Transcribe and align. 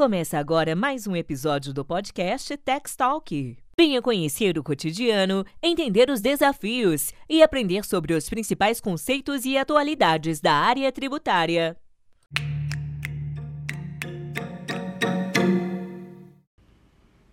Começa 0.00 0.38
agora 0.38 0.74
mais 0.74 1.06
um 1.06 1.14
episódio 1.14 1.74
do 1.74 1.84
podcast 1.84 2.56
Tax 2.56 2.96
Talk. 2.96 3.58
Venha 3.76 4.00
conhecer 4.00 4.56
o 4.56 4.62
cotidiano, 4.64 5.44
entender 5.62 6.08
os 6.08 6.22
desafios 6.22 7.12
e 7.28 7.42
aprender 7.42 7.84
sobre 7.84 8.14
os 8.14 8.26
principais 8.26 8.80
conceitos 8.80 9.44
e 9.44 9.58
atualidades 9.58 10.40
da 10.40 10.54
área 10.54 10.90
tributária. 10.90 11.76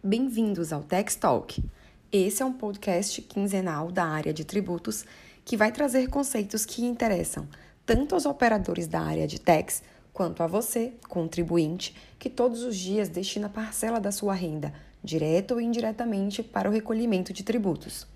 Bem-vindos 0.04 0.74
ao 0.74 0.84
Tax 0.84 1.16
Talk. 1.16 1.64
Esse 2.12 2.44
é 2.44 2.46
um 2.46 2.52
podcast 2.52 3.22
quinzenal 3.22 3.94
da 3.94 4.04
área 4.04 4.34
de 4.34 4.44
tributos 4.44 5.06
que 5.46 5.56
vai 5.56 5.72
trazer 5.72 6.10
conceitos 6.10 6.66
que 6.66 6.84
interessam 6.84 7.48
tanto 7.86 8.14
aos 8.14 8.26
operadores 8.26 8.86
da 8.86 9.00
área 9.00 9.26
de 9.26 9.40
tax 9.40 9.82
quanto 10.18 10.42
a 10.42 10.48
você, 10.48 10.94
contribuinte, 11.08 11.96
que 12.18 12.28
todos 12.28 12.64
os 12.64 12.76
dias 12.76 13.08
destina 13.08 13.48
parcela 13.48 14.00
da 14.00 14.12
sua 14.12 14.34
renda, 14.34 14.74
direto 15.04 15.54
ou 15.54 15.62
indiretamente, 15.62 16.42
para 16.42 16.68
o 16.68 16.74
recolhimento 16.74 17.32
de 17.32 17.44
tributos. 17.44 18.08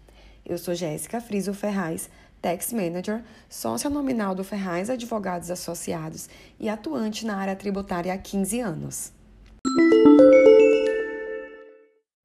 Eu 0.43 0.57
sou 0.57 0.73
Jéssica 0.73 1.21
Friso 1.21 1.53
Ferraz, 1.53 2.09
Tax 2.41 2.73
Manager, 2.73 3.23
sócia 3.48 3.88
nominal 3.88 4.34
do 4.34 4.43
Ferraz 4.43 4.90
Advogados 4.90 5.52
Associados 5.52 6.27
e 6.59 6.67
atuante 6.70 7.23
na 7.23 7.38
área 7.38 7.55
tributária 7.55 8.12
há 8.12 8.18
15 8.18 8.59
anos. 8.59 9.13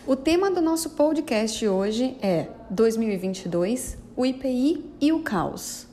O 0.07 0.17
tema 0.17 0.51
do 0.51 0.63
nosso 0.63 0.89
podcast 0.91 1.69
hoje 1.69 2.17
é 2.23 2.49
2022, 2.71 3.99
o 4.17 4.25
IPI 4.25 4.91
e 5.03 5.13
o 5.13 5.23
caos. 5.23 5.87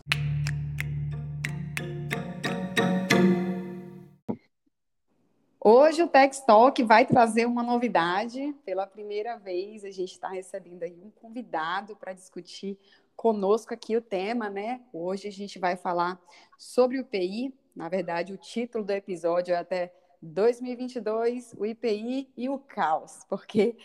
Hoje 5.66 6.04
o 6.04 6.10
Tex 6.10 6.42
Talk 6.42 6.84
vai 6.84 7.06
trazer 7.06 7.46
uma 7.46 7.64
novidade. 7.64 8.54
Pela 8.66 8.86
primeira 8.86 9.38
vez, 9.38 9.86
a 9.86 9.92
gente 9.92 10.12
está 10.12 10.28
recebendo 10.28 10.84
aí 10.84 11.02
um 11.02 11.10
convidado 11.10 11.96
para 11.96 12.12
discutir 12.12 12.78
conosco 13.16 13.74
aqui 13.74 13.96
o 13.96 14.02
tema, 14.02 14.50
né? 14.50 14.82
Hoje 14.92 15.30
a 15.30 15.32
gente 15.32 15.58
vai 15.58 15.78
falar 15.78 16.20
sobre 16.58 16.98
o 16.98 17.00
IPI. 17.00 17.56
Na 17.74 17.88
verdade, 17.88 18.34
o 18.34 18.38
título 18.38 18.84
do 18.84 18.92
episódio 18.92 19.56
é 19.56 19.58
até 19.58 19.94
2022, 20.22 21.56
o 21.58 21.66
IPI 21.66 22.30
e 22.36 22.50
o 22.50 22.60
caos, 22.60 23.24
porque 23.30 23.78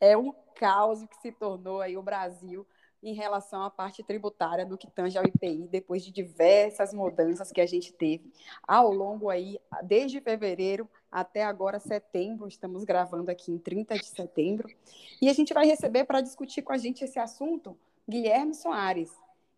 é 0.00 0.16
um 0.16 0.32
caos 0.54 1.04
que 1.04 1.16
se 1.20 1.30
tornou 1.30 1.82
aí 1.82 1.94
o 1.94 2.02
Brasil 2.02 2.66
em 3.02 3.14
relação 3.14 3.62
à 3.62 3.70
parte 3.70 4.02
tributária 4.02 4.64
no 4.64 4.76
que 4.76 4.90
tange 4.90 5.16
ao 5.16 5.24
IPI, 5.24 5.68
depois 5.68 6.04
de 6.04 6.10
diversas 6.10 6.92
mudanças 6.92 7.52
que 7.52 7.60
a 7.60 7.66
gente 7.66 7.92
teve 7.92 8.32
ao 8.66 8.92
longo 8.92 9.30
aí, 9.30 9.58
desde 9.82 10.20
fevereiro 10.20 10.88
até 11.10 11.44
agora 11.44 11.78
setembro, 11.78 12.48
estamos 12.48 12.84
gravando 12.84 13.30
aqui 13.30 13.52
em 13.52 13.58
30 13.58 13.94
de 13.94 14.06
setembro, 14.06 14.68
e 15.22 15.28
a 15.28 15.32
gente 15.32 15.54
vai 15.54 15.66
receber 15.66 16.04
para 16.04 16.20
discutir 16.20 16.62
com 16.62 16.72
a 16.72 16.78
gente 16.78 17.04
esse 17.04 17.18
assunto 17.18 17.76
Guilherme 18.08 18.54
Soares. 18.54 19.10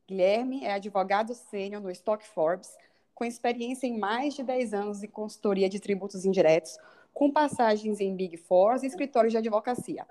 Guilherme 0.07 0.65
é 0.65 0.73
advogado 0.73 1.35
sênior 1.35 1.81
no 1.81 1.91
Stock 1.91 2.27
Forbes, 2.27 2.77
com 3.15 3.25
experiência 3.25 3.87
em 3.87 3.99
mais 3.99 4.35
de 4.35 4.43
10 4.43 4.75
anos 4.75 5.03
em 5.03 5.09
consultoria 5.09 5.69
de 5.69 5.79
tributos 5.79 6.25
indiretos, 6.25 6.79
com 7.13 7.31
passagens 7.31 8.01
em 8.01 8.15
Big 8.15 8.37
Four 8.37 8.83
e 8.83 8.87
escritórios 8.87 9.33
de 9.33 9.39
advocacia. 9.39 10.07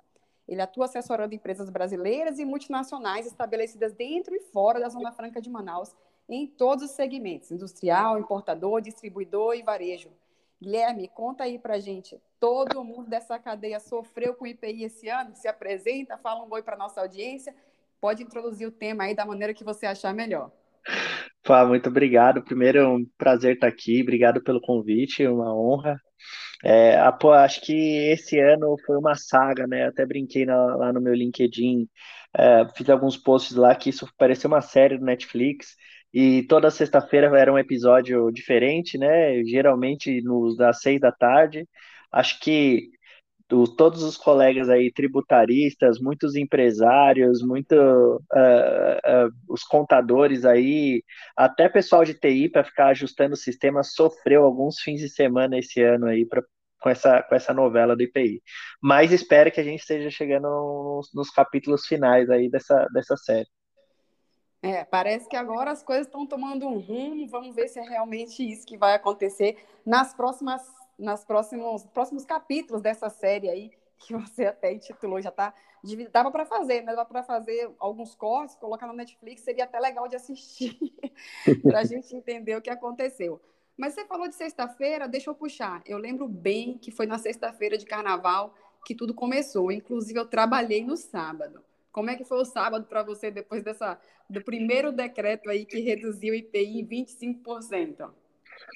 Ele 0.50 0.64
atua 0.64 0.86
assessorando 0.86 1.36
empresas 1.36 1.70
brasileiras 1.70 2.40
e 2.40 2.44
multinacionais 2.44 3.28
estabelecidas 3.28 3.94
dentro 3.94 4.34
e 4.34 4.40
fora 4.40 4.80
da 4.80 4.90
Zona 4.90 5.12
Franca 5.12 5.40
de 5.40 5.48
Manaus, 5.48 5.96
em 6.28 6.48
todos 6.48 6.86
os 6.86 6.92
segmentos: 6.92 7.52
industrial, 7.52 8.18
importador, 8.18 8.82
distribuidor 8.82 9.56
e 9.56 9.62
varejo. 9.62 10.10
Guilherme, 10.60 11.08
conta 11.08 11.44
aí 11.44 11.60
pra 11.60 11.78
gente. 11.78 12.20
Todo 12.40 12.84
mundo 12.84 13.08
dessa 13.08 13.38
cadeia 13.38 13.80
sofreu 13.80 14.34
com 14.34 14.46
o 14.46 14.48
IPI 14.48 14.86
esse 14.86 15.08
ano? 15.08 15.36
Se 15.36 15.48
apresenta, 15.48 16.18
fala 16.18 16.44
um 16.44 16.52
oi 16.52 16.64
para 16.64 16.76
nossa 16.76 17.00
audiência. 17.00 17.56
Pode 18.02 18.24
introduzir 18.24 18.68
o 18.68 18.72
tema 18.72 19.04
aí 19.04 19.14
da 19.14 19.26
maneira 19.26 19.54
que 19.54 19.64
você 19.64 19.86
achar 19.86 20.16
melhor. 20.16 20.52
Pá, 21.44 21.66
muito 21.66 21.90
obrigado. 21.90 22.44
Primeiro, 22.44 22.78
é 22.80 22.88
um 22.88 23.06
prazer 23.18 23.56
estar 23.56 23.68
aqui. 23.68 24.02
Obrigado 24.02 24.42
pelo 24.44 24.62
convite, 24.62 25.26
uma 25.28 25.54
honra. 25.56 26.00
É, 26.64 26.98
pô, 27.14 27.32
acho 27.34 27.62
que 27.62 27.74
esse 28.12 28.40
ano 28.40 28.76
foi 28.86 28.98
uma 28.98 29.16
saga, 29.16 29.68
né? 29.68 29.88
Até 29.88 30.06
brinquei 30.06 30.46
na, 30.46 30.76
lá 30.76 30.94
no 30.94 31.02
meu 31.02 31.14
LinkedIn, 31.14 31.88
é, 32.38 32.68
fiz 32.76 32.90
alguns 32.90 33.18
posts 33.18 33.56
lá 33.58 33.76
que 33.76 33.90
isso 33.92 34.08
parecia 34.18 34.48
uma 34.48 34.62
série 34.62 34.98
do 34.98 35.06
Netflix. 35.06 35.76
E 36.14 36.44
toda 36.44 36.72
sexta-feira 36.72 37.28
era 37.40 37.54
um 37.54 37.60
episódio 37.60 38.32
diferente, 38.32 38.98
né? 38.98 39.44
Geralmente 39.46 40.22
nos 40.24 40.58
das 40.58 40.82
seis 40.82 41.00
da 41.00 41.12
tarde. 41.12 41.68
Acho 42.12 42.40
que 42.40 42.90
do, 43.50 43.68
todos 43.68 44.04
os 44.04 44.16
colegas 44.16 44.70
aí 44.70 44.94
tributaristas, 44.94 46.00
muitos 46.00 46.36
empresários, 46.36 47.42
muito 47.42 47.74
uh, 47.76 48.18
uh, 48.18 49.32
os 49.50 49.64
contadores 49.64 50.46
aí, 50.46 51.04
até 51.36 51.68
pessoal 51.68 52.06
de 52.06 52.14
TI 52.14 52.48
para 52.48 52.64
ficar 52.64 52.90
ajustando 52.90 53.34
o 53.34 53.38
sistema 53.38 53.82
sofreu 53.84 54.44
alguns 54.44 54.80
fins 54.80 55.02
de 55.02 55.10
semana 55.10 55.58
esse 55.58 55.82
ano 55.82 56.06
aí 56.06 56.28
pra, 56.28 56.44
com 56.80 56.90
essa 56.90 57.24
com 57.24 57.34
essa 57.34 57.52
novela 57.52 57.96
do 57.96 58.04
IPI. 58.04 58.40
Mas 58.82 59.12
espero 59.12 59.52
que 59.52 59.60
a 59.60 59.64
gente 59.64 59.80
esteja 59.80 60.12
chegando 60.12 60.48
nos, 60.48 61.10
nos 61.14 61.32
capítulos 61.32 61.88
finais 61.88 62.30
aí 62.30 62.50
dessa 62.50 62.88
dessa 62.94 63.18
série. 63.18 63.48
É, 64.62 64.84
parece 64.84 65.28
que 65.28 65.38
agora 65.38 65.72
as 65.72 65.82
coisas 65.82 66.06
estão 66.06 66.28
tomando 66.28 66.68
um 66.68 66.80
rumo. 66.80 67.28
Vamos 67.30 67.56
ver 67.56 67.68
se 67.70 67.80
é 67.80 67.82
realmente 67.82 68.44
isso 68.44 68.68
que 68.68 68.78
vai 68.78 68.94
acontecer 68.94 69.58
nas 69.86 70.14
próximas 70.14 70.62
nas 71.00 71.24
próximos, 71.24 71.86
próximos 71.88 72.26
capítulos 72.26 72.82
dessa 72.82 73.10
série 73.10 73.50
aí, 73.50 73.72
que 73.98 74.14
você 74.14 74.46
até 74.46 74.72
intitulou, 74.74 75.22
já 75.22 75.32
tá. 75.32 75.54
Dava 76.12 76.30
para 76.30 76.46
fazer, 76.46 76.82
né? 76.82 76.94
Dava 76.94 77.06
para 77.06 77.24
fazer 77.24 77.72
alguns 77.80 78.14
cortes, 78.14 78.56
colocar 78.56 78.86
no 78.86 78.94
Netflix, 78.94 79.42
seria 79.42 79.64
até 79.64 79.80
legal 79.80 80.08
de 80.08 80.16
assistir, 80.16 80.78
para 81.64 81.80
a 81.80 81.84
gente 81.84 82.14
entender 82.16 82.56
o 82.56 82.62
que 82.62 82.70
aconteceu. 82.70 83.42
Mas 83.78 83.94
você 83.94 84.06
falou 84.06 84.28
de 84.28 84.36
sexta-feira, 84.36 85.08
deixa 85.08 85.30
eu 85.30 85.36
puxar. 85.36 85.82
Eu 85.86 85.98
lembro 85.98 86.28
bem 86.28 86.78
que 86.78 86.92
foi 86.92 87.06
na 87.06 87.18
sexta-feira 87.18 87.78
de 87.78 87.86
carnaval 87.86 88.54
que 88.86 88.94
tudo 88.94 89.14
começou. 89.14 89.72
Inclusive, 89.72 90.20
eu 90.20 90.26
trabalhei 90.26 90.84
no 90.84 90.98
sábado. 90.98 91.64
Como 91.92 92.10
é 92.10 92.16
que 92.16 92.26
foi 92.26 92.42
o 92.42 92.46
sábado 92.46 92.86
para 92.88 93.04
você 93.04 93.32
depois 93.32 93.64
dessa 93.64 94.00
do 94.30 94.44
primeiro 94.44 94.92
decreto 94.92 95.50
aí 95.50 95.66
que 95.66 95.80
reduziu 95.80 96.34
o 96.34 96.36
IPI 96.36 96.82
em 96.82 96.88
25%? 96.88 98.12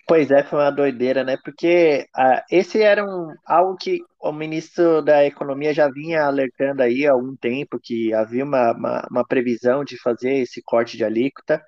Pois 0.07 0.29
é, 0.31 0.43
foi 0.43 0.59
uma 0.59 0.71
doideira, 0.71 1.23
né? 1.23 1.37
Porque 1.43 2.05
ah, 2.15 2.43
esse 2.51 2.81
era 2.81 3.05
um, 3.05 3.33
algo 3.45 3.77
que 3.77 3.99
o 4.19 4.31
ministro 4.31 5.01
da 5.01 5.25
Economia 5.25 5.73
já 5.73 5.89
vinha 5.89 6.23
alertando 6.23 6.83
aí 6.83 7.07
há 7.07 7.11
algum 7.13 7.35
tempo, 7.35 7.79
que 7.81 8.13
havia 8.13 8.43
uma, 8.43 8.73
uma, 8.73 9.07
uma 9.09 9.25
previsão 9.25 9.83
de 9.83 9.97
fazer 10.01 10.33
esse 10.39 10.61
corte 10.61 10.97
de 10.97 11.05
alíquota. 11.05 11.63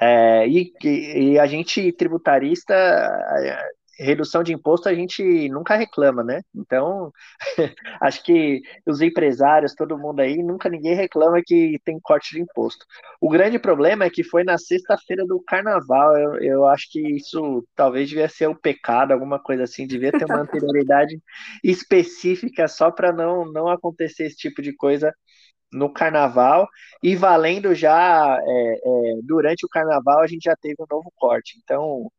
É, 0.00 0.48
e, 0.48 0.72
e, 0.82 1.38
a 1.38 1.46
gente, 1.46 1.92
tributarista, 1.92 2.74
redução 3.98 4.42
de 4.42 4.52
imposto 4.52 4.88
a 4.88 4.94
gente 4.94 5.48
nunca 5.48 5.76
reclama, 5.76 6.22
né? 6.22 6.42
Então, 6.54 7.12
acho 8.00 8.22
que 8.22 8.62
os 8.86 9.00
empresários, 9.00 9.74
todo 9.74 9.98
mundo 9.98 10.20
aí, 10.20 10.42
nunca 10.42 10.68
ninguém 10.68 10.94
reclama 10.94 11.42
que 11.44 11.78
tem 11.84 11.98
corte 12.00 12.34
de 12.34 12.42
imposto. 12.42 12.84
O 13.20 13.28
grande 13.28 13.58
problema 13.58 14.04
é 14.04 14.10
que 14.10 14.24
foi 14.24 14.44
na 14.44 14.58
sexta-feira 14.58 15.24
do 15.26 15.42
carnaval. 15.46 16.16
Eu, 16.16 16.36
eu 16.42 16.66
acho 16.66 16.90
que 16.90 17.00
isso 17.16 17.66
talvez 17.74 18.08
devia 18.08 18.28
ser 18.28 18.48
o 18.48 18.58
pecado, 18.58 19.12
alguma 19.12 19.38
coisa 19.38 19.64
assim, 19.64 19.86
devia 19.86 20.12
ter 20.12 20.24
uma 20.24 20.40
anterioridade 20.40 21.20
específica 21.62 22.68
só 22.68 22.90
para 22.90 23.12
não, 23.12 23.44
não 23.50 23.68
acontecer 23.68 24.24
esse 24.26 24.36
tipo 24.36 24.62
de 24.62 24.74
coisa 24.74 25.12
no 25.72 25.92
carnaval 25.92 26.68
e 27.02 27.16
valendo 27.16 27.74
já 27.74 28.38
é, 28.40 28.74
é, 28.76 29.20
durante 29.22 29.66
o 29.66 29.68
carnaval 29.68 30.20
a 30.20 30.26
gente 30.26 30.44
já 30.44 30.56
teve 30.56 30.76
um 30.80 30.86
novo 30.88 31.12
corte. 31.16 31.58
Então, 31.62 32.10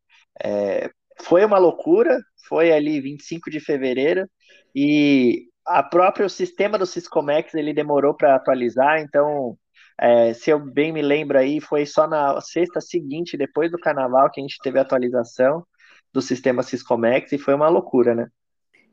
é, 0.44 0.90
foi 1.22 1.46
uma 1.46 1.58
loucura, 1.58 2.20
foi 2.48 2.72
ali 2.72 3.00
25 3.02 3.50
de 3.50 3.60
fevereiro, 3.60 4.30
e 4.76 5.48
a 5.66 5.82
próprio 5.84 6.30
sistema 6.30 6.78
do 6.78 6.86
Siscomex 6.86 7.54
ele 7.56 7.74
demorou 7.74 8.14
para 8.14 8.36
atualizar, 8.36 9.00
então, 9.00 9.58
é, 10.00 10.34
se 10.34 10.50
eu 10.52 10.60
bem 10.60 10.92
me 10.94 11.02
lembro 11.02 11.38
aí, 11.38 11.60
foi 11.62 11.86
só 11.86 12.08
na 12.08 12.40
sexta 12.42 12.82
seguinte, 12.82 13.38
depois 13.38 13.72
do 13.72 13.80
carnaval, 13.80 14.30
que 14.32 14.40
a 14.40 14.44
gente 14.44 14.60
teve 14.62 14.78
a 14.80 14.82
atualização 14.84 15.66
do 16.14 16.22
sistema 16.22 16.64
Siscomex, 16.64 17.32
e 17.32 17.38
foi 17.38 17.54
uma 17.54 17.70
loucura, 17.70 18.16
né? 18.16 18.28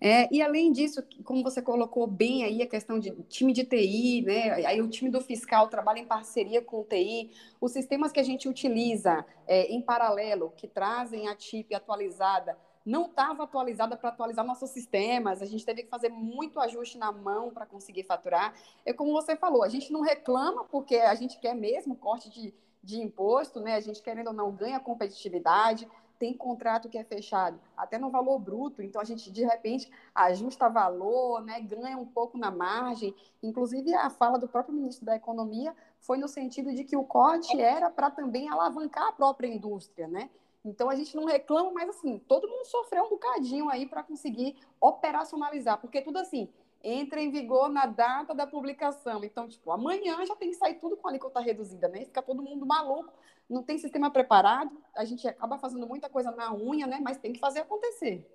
É, 0.04 0.28
e 0.34 0.42
além 0.42 0.72
disso, 0.72 1.00
como 1.22 1.44
você 1.44 1.62
colocou 1.62 2.08
bem 2.08 2.42
aí 2.42 2.60
a 2.60 2.66
questão 2.66 2.98
de 2.98 3.12
time 3.28 3.52
de 3.52 3.62
TI, 3.62 4.22
né? 4.22 4.50
Aí 4.66 4.82
o 4.82 4.88
time 4.88 5.08
do 5.08 5.20
fiscal 5.20 5.68
trabalha 5.68 6.00
em 6.00 6.04
parceria 6.04 6.60
com 6.60 6.80
o 6.80 6.84
TI, 6.84 7.30
os 7.60 7.70
sistemas 7.70 8.10
que 8.10 8.18
a 8.18 8.24
gente 8.24 8.48
utiliza 8.48 9.24
é, 9.46 9.72
em 9.72 9.80
paralelo, 9.80 10.52
que 10.56 10.66
trazem 10.66 11.28
a 11.28 11.36
TIP 11.36 11.72
atualizada, 11.72 12.58
não 12.84 13.06
estava 13.06 13.44
atualizada 13.44 13.96
para 13.96 14.08
atualizar 14.08 14.44
nossos 14.44 14.70
sistemas, 14.70 15.40
a 15.40 15.46
gente 15.46 15.64
teve 15.64 15.84
que 15.84 15.88
fazer 15.88 16.08
muito 16.08 16.58
ajuste 16.58 16.98
na 16.98 17.12
mão 17.12 17.50
para 17.50 17.64
conseguir 17.64 18.02
faturar. 18.02 18.56
É 18.84 18.92
como 18.92 19.12
você 19.12 19.36
falou, 19.36 19.62
a 19.62 19.68
gente 19.68 19.92
não 19.92 20.00
reclama 20.00 20.64
porque 20.64 20.96
a 20.96 21.14
gente 21.14 21.38
quer 21.38 21.54
mesmo 21.54 21.94
corte 21.94 22.28
de, 22.28 22.52
de 22.82 23.00
imposto, 23.00 23.60
né? 23.60 23.76
A 23.76 23.80
gente 23.80 24.02
querendo 24.02 24.26
ou 24.26 24.32
não 24.32 24.50
ganha 24.50 24.80
competitividade, 24.80 25.86
tem 26.22 26.32
contrato 26.32 26.88
que 26.88 26.96
é 26.96 27.02
fechado 27.02 27.58
até 27.76 27.98
no 27.98 28.08
valor 28.08 28.38
bruto, 28.38 28.80
então 28.80 29.02
a 29.02 29.04
gente 29.04 29.28
de 29.28 29.42
repente 29.44 29.90
ajusta 30.14 30.68
valor, 30.68 31.42
né, 31.42 31.60
ganha 31.60 31.98
um 31.98 32.06
pouco 32.06 32.38
na 32.38 32.48
margem. 32.48 33.12
Inclusive 33.42 33.92
a 33.92 34.08
fala 34.08 34.38
do 34.38 34.46
próprio 34.46 34.72
ministro 34.72 35.04
da 35.04 35.16
Economia 35.16 35.74
foi 35.98 36.18
no 36.18 36.28
sentido 36.28 36.72
de 36.72 36.84
que 36.84 36.96
o 36.96 37.02
corte 37.02 37.60
era 37.60 37.90
para 37.90 38.08
também 38.08 38.48
alavancar 38.48 39.08
a 39.08 39.12
própria 39.12 39.48
indústria, 39.48 40.06
né? 40.06 40.30
Então 40.64 40.88
a 40.88 40.94
gente 40.94 41.16
não 41.16 41.24
reclama, 41.24 41.72
mas 41.72 41.88
assim, 41.88 42.20
todo 42.20 42.46
mundo 42.46 42.66
sofreu 42.66 43.02
um 43.06 43.10
bocadinho 43.10 43.68
aí 43.68 43.84
para 43.84 44.04
conseguir 44.04 44.54
operacionalizar, 44.80 45.80
porque 45.80 46.02
tudo 46.02 46.18
assim, 46.18 46.48
entra 46.84 47.20
em 47.20 47.32
vigor 47.32 47.68
na 47.68 47.86
data 47.86 48.32
da 48.32 48.46
publicação. 48.46 49.24
Então, 49.24 49.48
tipo, 49.48 49.72
amanhã 49.72 50.24
já 50.24 50.36
tem 50.36 50.50
que 50.50 50.56
sair 50.56 50.74
tudo 50.74 50.96
com 50.96 51.08
a 51.08 51.10
alíquota 51.10 51.40
reduzida, 51.40 51.88
né? 51.88 52.04
Fica 52.04 52.22
todo 52.22 52.42
mundo 52.42 52.64
maluco, 52.64 53.12
não 53.52 53.62
tem 53.62 53.78
sistema 53.78 54.10
preparado, 54.10 54.70
a 54.96 55.04
gente 55.04 55.26
acaba 55.28 55.58
fazendo 55.58 55.86
muita 55.86 56.08
coisa 56.08 56.30
na 56.32 56.54
unha, 56.54 56.86
né? 56.86 56.98
Mas 57.02 57.18
tem 57.18 57.32
que 57.32 57.40
fazer 57.40 57.60
acontecer. 57.60 58.26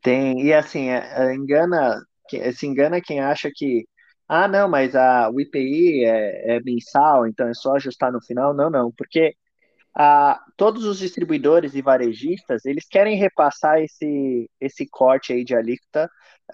Tem, 0.00 0.40
e 0.42 0.52
assim, 0.52 0.88
é, 0.88 1.30
é, 1.30 1.34
engana, 1.34 2.02
se 2.54 2.66
engana 2.66 3.00
quem 3.00 3.20
acha 3.20 3.50
que, 3.54 3.86
ah, 4.28 4.48
não, 4.48 4.68
mas 4.68 4.94
a, 4.94 5.28
o 5.30 5.40
IPI 5.40 6.04
é, 6.04 6.56
é 6.56 6.60
mensal, 6.60 7.26
então 7.26 7.48
é 7.48 7.54
só 7.54 7.74
ajustar 7.76 8.12
no 8.12 8.22
final. 8.22 8.54
Não, 8.54 8.70
não, 8.70 8.92
porque 8.92 9.34
ah, 9.98 10.38
todos 10.58 10.84
os 10.84 10.98
distribuidores 10.98 11.74
e 11.74 11.80
varejistas, 11.80 12.66
eles 12.66 12.86
querem 12.86 13.16
repassar 13.16 13.80
esse, 13.80 14.50
esse 14.60 14.86
corte 14.86 15.32
aí 15.32 15.42
de 15.42 15.54
alíquota 15.56 16.10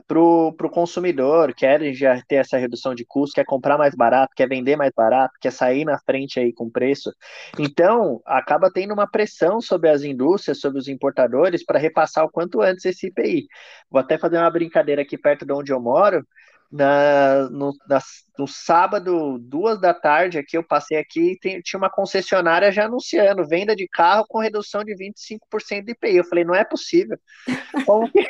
para 0.07 0.21
o 0.21 0.71
consumidor, 0.71 1.53
querem 1.53 1.93
já 1.93 2.23
ter 2.29 2.37
essa 2.37 2.57
redução 2.57 2.95
de 2.95 3.05
custo, 3.05 3.35
quer 3.35 3.45
comprar 3.45 3.77
mais 3.77 3.97
barato, 3.97 4.33
quer 4.37 4.49
vender 4.49 4.77
mais 4.77 4.93
barato, 4.97 5.35
quer 5.41 5.51
sair 5.51 5.85
na 5.85 5.99
frente 5.99 6.39
aí 6.39 6.53
com 6.53 6.71
preço. 6.71 7.13
Então, 7.59 8.23
acaba 8.25 8.71
tendo 8.73 8.95
uma 8.95 9.11
pressão 9.11 9.61
sobre 9.61 9.91
as 9.91 10.03
indústrias, 10.05 10.61
sobre 10.61 10.79
os 10.79 10.87
importadores, 10.87 11.65
para 11.65 11.81
repassar 11.81 12.25
o 12.25 12.31
quanto 12.31 12.63
antes 12.63 12.85
esse 12.85 13.09
IPI. 13.09 13.47
Vou 13.91 14.01
até 14.01 14.17
fazer 14.17 14.39
uma 14.39 14.51
brincadeira 14.51 15.03
aqui 15.03 15.19
perto 15.19 15.45
de 15.45 15.53
onde 15.53 15.73
eu 15.73 15.81
moro, 15.81 16.25
na, 16.73 17.51
no, 17.51 17.77
na, 17.87 18.01
no 18.39 18.49
sábado, 18.49 19.39
duas 19.39 19.79
da 19.79 19.93
tarde, 19.93 20.39
aqui 20.39 20.57
eu 20.57 20.65
passei 20.65 20.97
aqui 20.99 21.39
tem, 21.41 21.61
tinha 21.61 21.79
uma 21.79 21.91
concessionária 21.91 22.73
já 22.73 22.87
anunciando 22.87 23.47
venda 23.47 23.77
de 23.77 23.87
carro 23.87 24.25
com 24.27 24.39
redução 24.39 24.83
de 24.83 24.95
25% 24.95 25.85
de 25.85 25.93
IPI. 25.93 26.17
Eu 26.17 26.25
falei, 26.25 26.45
não 26.45 26.55
é 26.55 26.65
possível. 26.65 27.19
Como 27.87 28.11
que, 28.11 28.27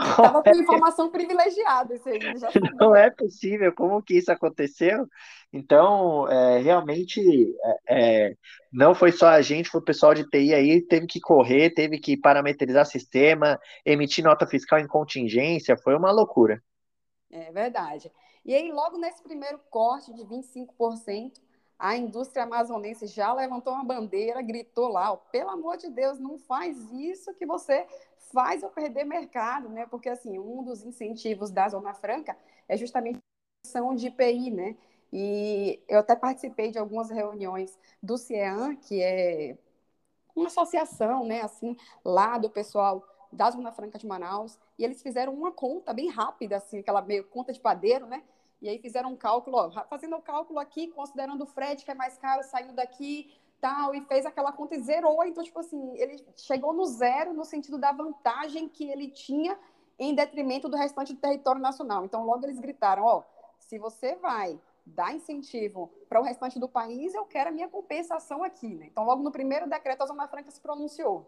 Estava 0.00 0.42
com 0.42 0.50
informação 0.50 1.10
privilegiada 1.10 1.94
isso 1.94 2.08
aí. 2.08 2.18
Já 2.36 2.48
não 2.80 2.96
é 2.96 3.10
possível, 3.10 3.72
como 3.72 4.02
que 4.02 4.14
isso 4.14 4.32
aconteceu? 4.32 5.06
Então, 5.52 6.28
é, 6.28 6.58
realmente, 6.58 7.20
é, 7.88 8.26
é, 8.26 8.34
não 8.72 8.92
foi 8.92 9.12
só 9.12 9.28
a 9.28 9.40
gente, 9.40 9.68
foi 9.68 9.80
o 9.80 9.84
pessoal 9.84 10.12
de 10.12 10.28
TI 10.28 10.52
aí, 10.52 10.82
teve 10.82 11.06
que 11.06 11.20
correr, 11.20 11.70
teve 11.70 11.98
que 11.98 12.16
parametrizar 12.16 12.84
sistema, 12.86 13.56
emitir 13.86 14.24
nota 14.24 14.46
fiscal 14.48 14.80
em 14.80 14.86
contingência, 14.88 15.76
foi 15.76 15.94
uma 15.94 16.10
loucura. 16.10 16.60
É 17.34 17.50
verdade. 17.50 18.12
E 18.44 18.54
aí, 18.54 18.70
logo 18.70 18.96
nesse 18.96 19.20
primeiro 19.22 19.58
corte 19.68 20.12
de 20.14 20.24
25%, 20.24 21.40
a 21.76 21.96
indústria 21.96 22.44
amazonense 22.44 23.08
já 23.08 23.32
levantou 23.34 23.72
uma 23.72 23.84
bandeira, 23.84 24.40
gritou 24.40 24.86
lá, 24.88 25.12
ó, 25.12 25.16
pelo 25.16 25.50
amor 25.50 25.76
de 25.76 25.90
Deus, 25.90 26.20
não 26.20 26.38
faz 26.38 26.78
isso 26.92 27.34
que 27.34 27.44
você 27.44 27.86
faz 28.32 28.62
eu 28.62 28.70
perder 28.70 29.04
mercado, 29.04 29.68
né? 29.68 29.84
Porque, 29.86 30.08
assim, 30.08 30.38
um 30.38 30.62
dos 30.62 30.84
incentivos 30.84 31.50
da 31.50 31.68
Zona 31.68 31.92
Franca 31.92 32.36
é 32.68 32.76
justamente 32.76 33.18
a 33.18 33.62
questão 33.64 33.94
de 33.96 34.06
IPI, 34.06 34.50
né? 34.52 34.76
E 35.12 35.82
eu 35.88 35.98
até 35.98 36.14
participei 36.14 36.70
de 36.70 36.78
algumas 36.78 37.10
reuniões 37.10 37.76
do 38.00 38.16
CIEAN, 38.16 38.76
que 38.76 39.02
é 39.02 39.58
uma 40.34 40.46
associação, 40.48 41.24
né, 41.26 41.42
assim, 41.42 41.76
lá 42.04 42.38
do 42.38 42.50
pessoal 42.50 43.04
da 43.32 43.50
Zona 43.50 43.72
Franca 43.72 43.98
de 43.98 44.06
Manaus, 44.06 44.58
e 44.78 44.84
eles 44.84 45.02
fizeram 45.02 45.32
uma 45.32 45.52
conta 45.52 45.92
bem 45.92 46.08
rápida, 46.08 46.56
assim, 46.56 46.80
aquela 46.80 47.02
meio 47.02 47.24
conta 47.24 47.52
de 47.52 47.60
padeiro, 47.60 48.06
né? 48.06 48.22
E 48.60 48.68
aí 48.68 48.78
fizeram 48.78 49.12
um 49.12 49.16
cálculo, 49.16 49.56
ó, 49.58 49.70
fazendo 49.88 50.16
o 50.16 50.22
cálculo 50.22 50.58
aqui, 50.58 50.88
considerando 50.88 51.42
o 51.42 51.46
frete, 51.46 51.84
que 51.84 51.90
é 51.90 51.94
mais 51.94 52.16
caro, 52.16 52.42
saindo 52.42 52.72
daqui, 52.72 53.30
tal, 53.60 53.94
e 53.94 54.00
fez 54.02 54.26
aquela 54.26 54.52
conta 54.52 54.74
e 54.74 54.80
zerou. 54.80 55.24
Então, 55.24 55.44
tipo 55.44 55.58
assim, 55.60 55.96
ele 55.96 56.24
chegou 56.36 56.72
no 56.72 56.84
zero 56.86 57.32
no 57.32 57.44
sentido 57.44 57.78
da 57.78 57.92
vantagem 57.92 58.68
que 58.68 58.90
ele 58.90 59.08
tinha 59.08 59.58
em 59.98 60.14
detrimento 60.14 60.68
do 60.68 60.76
restante 60.76 61.12
do 61.12 61.20
território 61.20 61.60
nacional. 61.60 62.04
Então, 62.04 62.24
logo 62.24 62.44
eles 62.44 62.58
gritaram, 62.58 63.04
ó, 63.04 63.22
se 63.58 63.78
você 63.78 64.16
vai 64.16 64.58
dar 64.84 65.14
incentivo 65.14 65.90
para 66.08 66.20
o 66.20 66.22
restante 66.22 66.58
do 66.58 66.68
país, 66.68 67.14
eu 67.14 67.24
quero 67.24 67.50
a 67.50 67.52
minha 67.52 67.68
compensação 67.68 68.42
aqui, 68.42 68.74
né? 68.74 68.86
Então, 68.90 69.04
logo 69.04 69.22
no 69.22 69.30
primeiro 69.30 69.68
decreto, 69.68 70.02
a 70.02 70.06
Zona 70.06 70.28
Franca 70.28 70.50
se 70.50 70.60
pronunciou. 70.60 71.26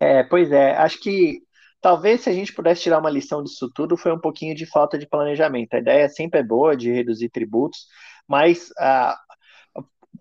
É, 0.00 0.22
pois 0.22 0.52
é, 0.52 0.76
acho 0.76 1.00
que 1.00 1.42
talvez 1.80 2.22
se 2.22 2.30
a 2.30 2.32
gente 2.32 2.52
pudesse 2.52 2.82
tirar 2.82 2.98
uma 2.98 3.10
lição 3.10 3.42
disso 3.42 3.70
tudo, 3.74 3.96
foi 3.96 4.12
um 4.12 4.20
pouquinho 4.20 4.54
de 4.54 4.66
falta 4.66 4.98
de 4.98 5.06
planejamento. 5.06 5.74
A 5.74 5.78
ideia 5.78 6.08
sempre 6.08 6.40
é 6.40 6.42
boa 6.42 6.76
de 6.76 6.92
reduzir 6.92 7.28
tributos, 7.30 7.86
mas 8.26 8.70
a 8.78 9.10
ah, 9.12 9.18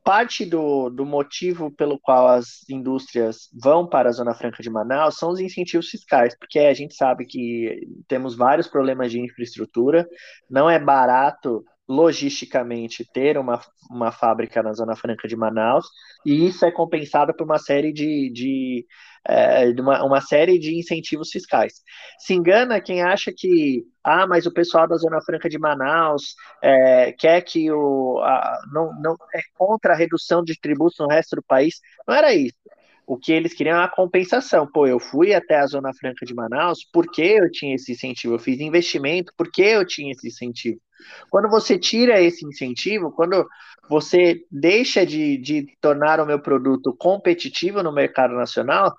parte 0.03 0.45
do, 0.45 0.89
do 0.89 1.05
motivo 1.05 1.69
pelo 1.69 1.99
qual 1.99 2.29
as 2.29 2.63
indústrias 2.69 3.49
vão 3.53 3.85
para 3.85 4.07
a 4.07 4.11
Zona 4.13 4.33
Franca 4.33 4.63
de 4.63 4.69
Manaus 4.69 5.17
são 5.17 5.31
os 5.31 5.39
incentivos 5.39 5.89
fiscais, 5.89 6.33
porque 6.37 6.59
a 6.59 6.73
gente 6.73 6.95
sabe 6.95 7.25
que 7.25 7.85
temos 8.07 8.35
vários 8.35 8.67
problemas 8.67 9.11
de 9.11 9.19
infraestrutura, 9.19 10.07
não 10.49 10.69
é 10.69 10.79
barato 10.79 11.63
logisticamente 11.87 13.05
ter 13.13 13.37
uma, 13.37 13.61
uma 13.89 14.11
fábrica 14.11 14.61
na 14.61 14.73
Zona 14.73 14.95
Franca 14.95 15.27
de 15.27 15.35
Manaus, 15.35 15.87
e 16.25 16.45
isso 16.45 16.65
é 16.65 16.71
compensado 16.71 17.33
por 17.33 17.45
uma 17.45 17.57
série 17.57 17.93
de, 17.93 18.29
de, 18.33 18.85
é, 19.25 19.69
uma, 19.79 20.03
uma 20.03 20.21
série 20.21 20.59
de 20.59 20.77
incentivos 20.77 21.29
fiscais. 21.29 21.75
Se 22.19 22.33
engana 22.33 22.81
quem 22.81 23.01
acha 23.01 23.31
que 23.35 23.85
ah, 24.03 24.25
mas 24.25 24.45
o 24.45 24.53
pessoal 24.53 24.87
da 24.87 24.95
Zona 24.95 25.21
Franca 25.21 25.49
de 25.49 25.59
Manaus 25.59 26.35
é, 26.61 27.11
quer 27.11 27.41
que 27.41 27.69
o 27.71 28.19
a, 28.19 28.59
não, 28.71 28.93
não 29.01 29.17
é 29.33 29.41
contra 29.57 29.93
a 29.93 29.97
redução 29.97 30.43
de 30.43 30.59
tributos 30.59 30.97
no 30.99 31.07
resto 31.07 31.35
do 31.35 31.43
país. 31.43 31.81
Não 32.07 32.15
era 32.15 32.33
isso. 32.33 32.55
O 33.07 33.17
que 33.17 33.31
eles 33.31 33.53
queriam 33.53 33.79
é 33.79 33.83
a 33.85 33.87
compensação. 33.87 34.67
Pô, 34.67 34.85
eu 34.85 34.99
fui 34.99 35.33
até 35.33 35.55
a 35.55 35.65
Zona 35.65 35.93
Franca 35.93 36.25
de 36.25 36.33
Manaus 36.35 36.79
porque 36.91 37.21
eu 37.21 37.49
tinha 37.49 37.73
esse 37.73 37.93
incentivo, 37.93 38.35
eu 38.35 38.39
fiz 38.39 38.59
investimento 38.59 39.31
porque 39.37 39.61
eu 39.61 39.87
tinha 39.87 40.11
esse 40.11 40.27
incentivo. 40.27 40.81
Quando 41.29 41.49
você 41.49 41.79
tira 41.79 42.19
esse 42.21 42.45
incentivo, 42.45 43.11
quando 43.11 43.47
você 43.89 44.41
deixa 44.51 45.05
de, 45.05 45.37
de 45.37 45.67
tornar 45.79 46.19
o 46.19 46.25
meu 46.25 46.39
produto 46.39 46.93
competitivo 46.97 47.81
no 47.81 47.93
mercado 47.93 48.33
nacional, 48.33 48.93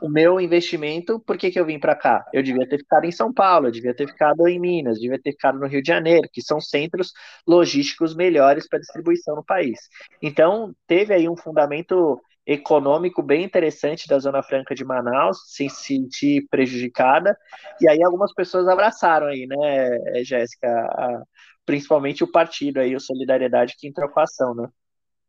o 0.00 0.08
meu 0.08 0.40
investimento, 0.40 1.18
por 1.20 1.36
que, 1.38 1.50
que 1.50 1.58
eu 1.58 1.64
vim 1.64 1.78
para 1.78 1.96
cá? 1.96 2.24
Eu 2.32 2.42
devia 2.42 2.68
ter 2.68 2.78
ficado 2.78 3.04
em 3.06 3.12
São 3.12 3.32
Paulo, 3.32 3.68
eu 3.68 3.72
devia 3.72 3.94
ter 3.94 4.06
ficado 4.06 4.46
em 4.46 4.60
Minas, 4.60 5.00
devia 5.00 5.20
ter 5.20 5.32
ficado 5.32 5.58
no 5.58 5.66
Rio 5.66 5.82
de 5.82 5.88
Janeiro, 5.88 6.28
que 6.32 6.42
são 6.42 6.60
centros 6.60 7.12
logísticos 7.46 8.14
melhores 8.14 8.68
para 8.68 8.78
distribuição 8.78 9.34
no 9.36 9.44
país. 9.44 9.78
Então, 10.22 10.74
teve 10.86 11.14
aí 11.14 11.28
um 11.28 11.36
fundamento 11.36 12.20
econômico 12.46 13.22
bem 13.22 13.44
interessante 13.44 14.06
da 14.06 14.18
Zona 14.18 14.42
Franca 14.42 14.74
de 14.74 14.84
Manaus, 14.84 15.54
sem 15.54 15.68
se 15.68 15.84
sentir 15.84 16.46
prejudicada, 16.50 17.36
e 17.80 17.88
aí 17.88 18.02
algumas 18.02 18.32
pessoas 18.34 18.68
abraçaram 18.68 19.28
aí, 19.28 19.46
né, 19.46 20.22
Jéssica, 20.24 21.26
principalmente 21.64 22.22
o 22.22 22.30
partido 22.30 22.80
aí, 22.80 22.94
o 22.94 23.00
Solidariedade, 23.00 23.76
que 23.78 23.88
entrou 23.88 24.08
com 24.08 24.20
a 24.20 24.24
ação, 24.24 24.54
né? 24.54 24.68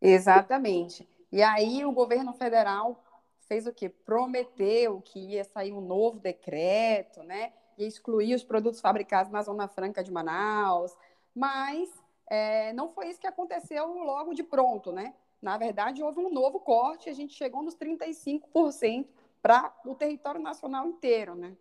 Exatamente. 0.01 1.07
E 1.31 1.41
aí 1.41 1.86
o 1.86 1.91
governo 1.91 2.34
federal 2.34 3.01
fez 3.48 3.65
o 3.65 3.74
quê? 3.74 3.89
Prometeu 3.89 5.01
que 5.01 5.19
ia 5.19 5.43
sair 5.43 5.72
um 5.72 5.81
novo 5.81 6.19
decreto, 6.19 7.24
né? 7.24 7.53
E 7.77 7.86
excluir 7.86 8.36
os 8.36 8.43
produtos 8.43 8.81
fabricados 8.81 9.31
na 9.31 9.41
Zona 9.41 9.67
Franca 9.67 10.03
de 10.03 10.12
Manaus, 10.12 10.91
mas 11.34 11.89
é, 12.29 12.74
não 12.74 12.89
foi 12.89 13.10
isso 13.10 13.19
que 13.19 13.27
aconteceu 13.27 13.86
logo 14.03 14.34
de 14.34 14.43
pronto, 14.43 14.91
né? 14.91 15.13
Na 15.45 15.59
verdade, 15.59 16.01
houve 16.01 16.19
um 16.21 16.33
novo 16.33 16.59
corte, 16.59 17.07
a 17.07 17.13
gente 17.13 17.35
chegou 17.35 17.61
nos 17.61 17.75
35% 17.75 19.05
para 19.43 19.71
o 19.85 19.93
território 19.93 20.41
nacional 20.41 20.87
inteiro, 20.87 21.35
né? 21.35 21.55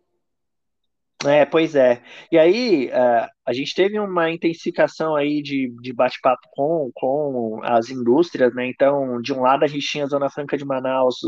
É, 1.23 1.45
pois 1.45 1.75
é. 1.75 2.01
E 2.31 2.37
aí, 2.39 2.87
uh, 2.87 3.29
a 3.45 3.53
gente 3.53 3.75
teve 3.75 3.99
uma 3.99 4.31
intensificação 4.31 5.15
aí 5.15 5.39
de, 5.39 5.71
de 5.83 5.93
bate-papo 5.93 6.47
com, 6.49 6.89
com 6.95 7.59
as 7.61 7.91
indústrias, 7.91 8.55
né? 8.55 8.67
Então, 8.67 9.21
de 9.21 9.31
um 9.31 9.41
lado 9.41 9.63
a 9.63 9.67
gente 9.67 9.85
tinha 9.85 10.05
a 10.05 10.07
Zona 10.07 10.31
Franca 10.31 10.57
de 10.57 10.65
Manaus, 10.65 11.19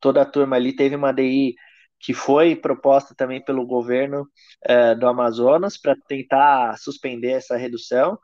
toda 0.00 0.22
a 0.22 0.26
turma 0.26 0.56
ali 0.56 0.74
teve 0.74 0.96
uma 0.96 1.12
DI 1.12 1.54
que 2.02 2.12
foi 2.12 2.56
proposta 2.56 3.14
também 3.14 3.42
pelo 3.42 3.64
governo 3.64 4.26
uh, 4.68 4.98
do 4.98 5.06
Amazonas 5.06 5.78
para 5.78 5.94
tentar 6.08 6.76
suspender 6.76 7.30
essa 7.30 7.56
redução. 7.56 8.18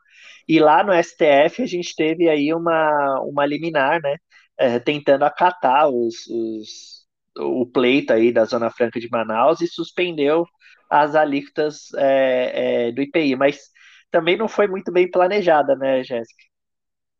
E 0.47 0.59
lá 0.59 0.83
no 0.83 0.91
STF 0.93 1.63
a 1.63 1.65
gente 1.65 1.95
teve 1.95 2.27
aí 2.29 2.53
uma, 2.53 3.21
uma 3.21 3.45
liminar, 3.45 4.01
né? 4.01 4.17
Uh, 4.61 4.83
tentando 4.83 5.23
acatar 5.23 5.87
os, 5.87 6.27
os, 6.27 7.07
o 7.37 7.65
pleito 7.65 8.11
aí 8.11 8.33
da 8.33 8.43
Zona 8.43 8.69
Franca 8.69 8.99
de 8.99 9.09
Manaus 9.09 9.61
e 9.61 9.67
suspendeu 9.67 10.45
as 10.89 11.15
alíquotas 11.15 11.93
é, 11.95 12.87
é, 12.87 12.91
do 12.91 13.01
IPI, 13.01 13.35
mas 13.37 13.69
também 14.11 14.35
não 14.35 14.49
foi 14.49 14.67
muito 14.67 14.91
bem 14.91 15.09
planejada, 15.09 15.75
né, 15.75 16.03
Jéssica? 16.03 16.43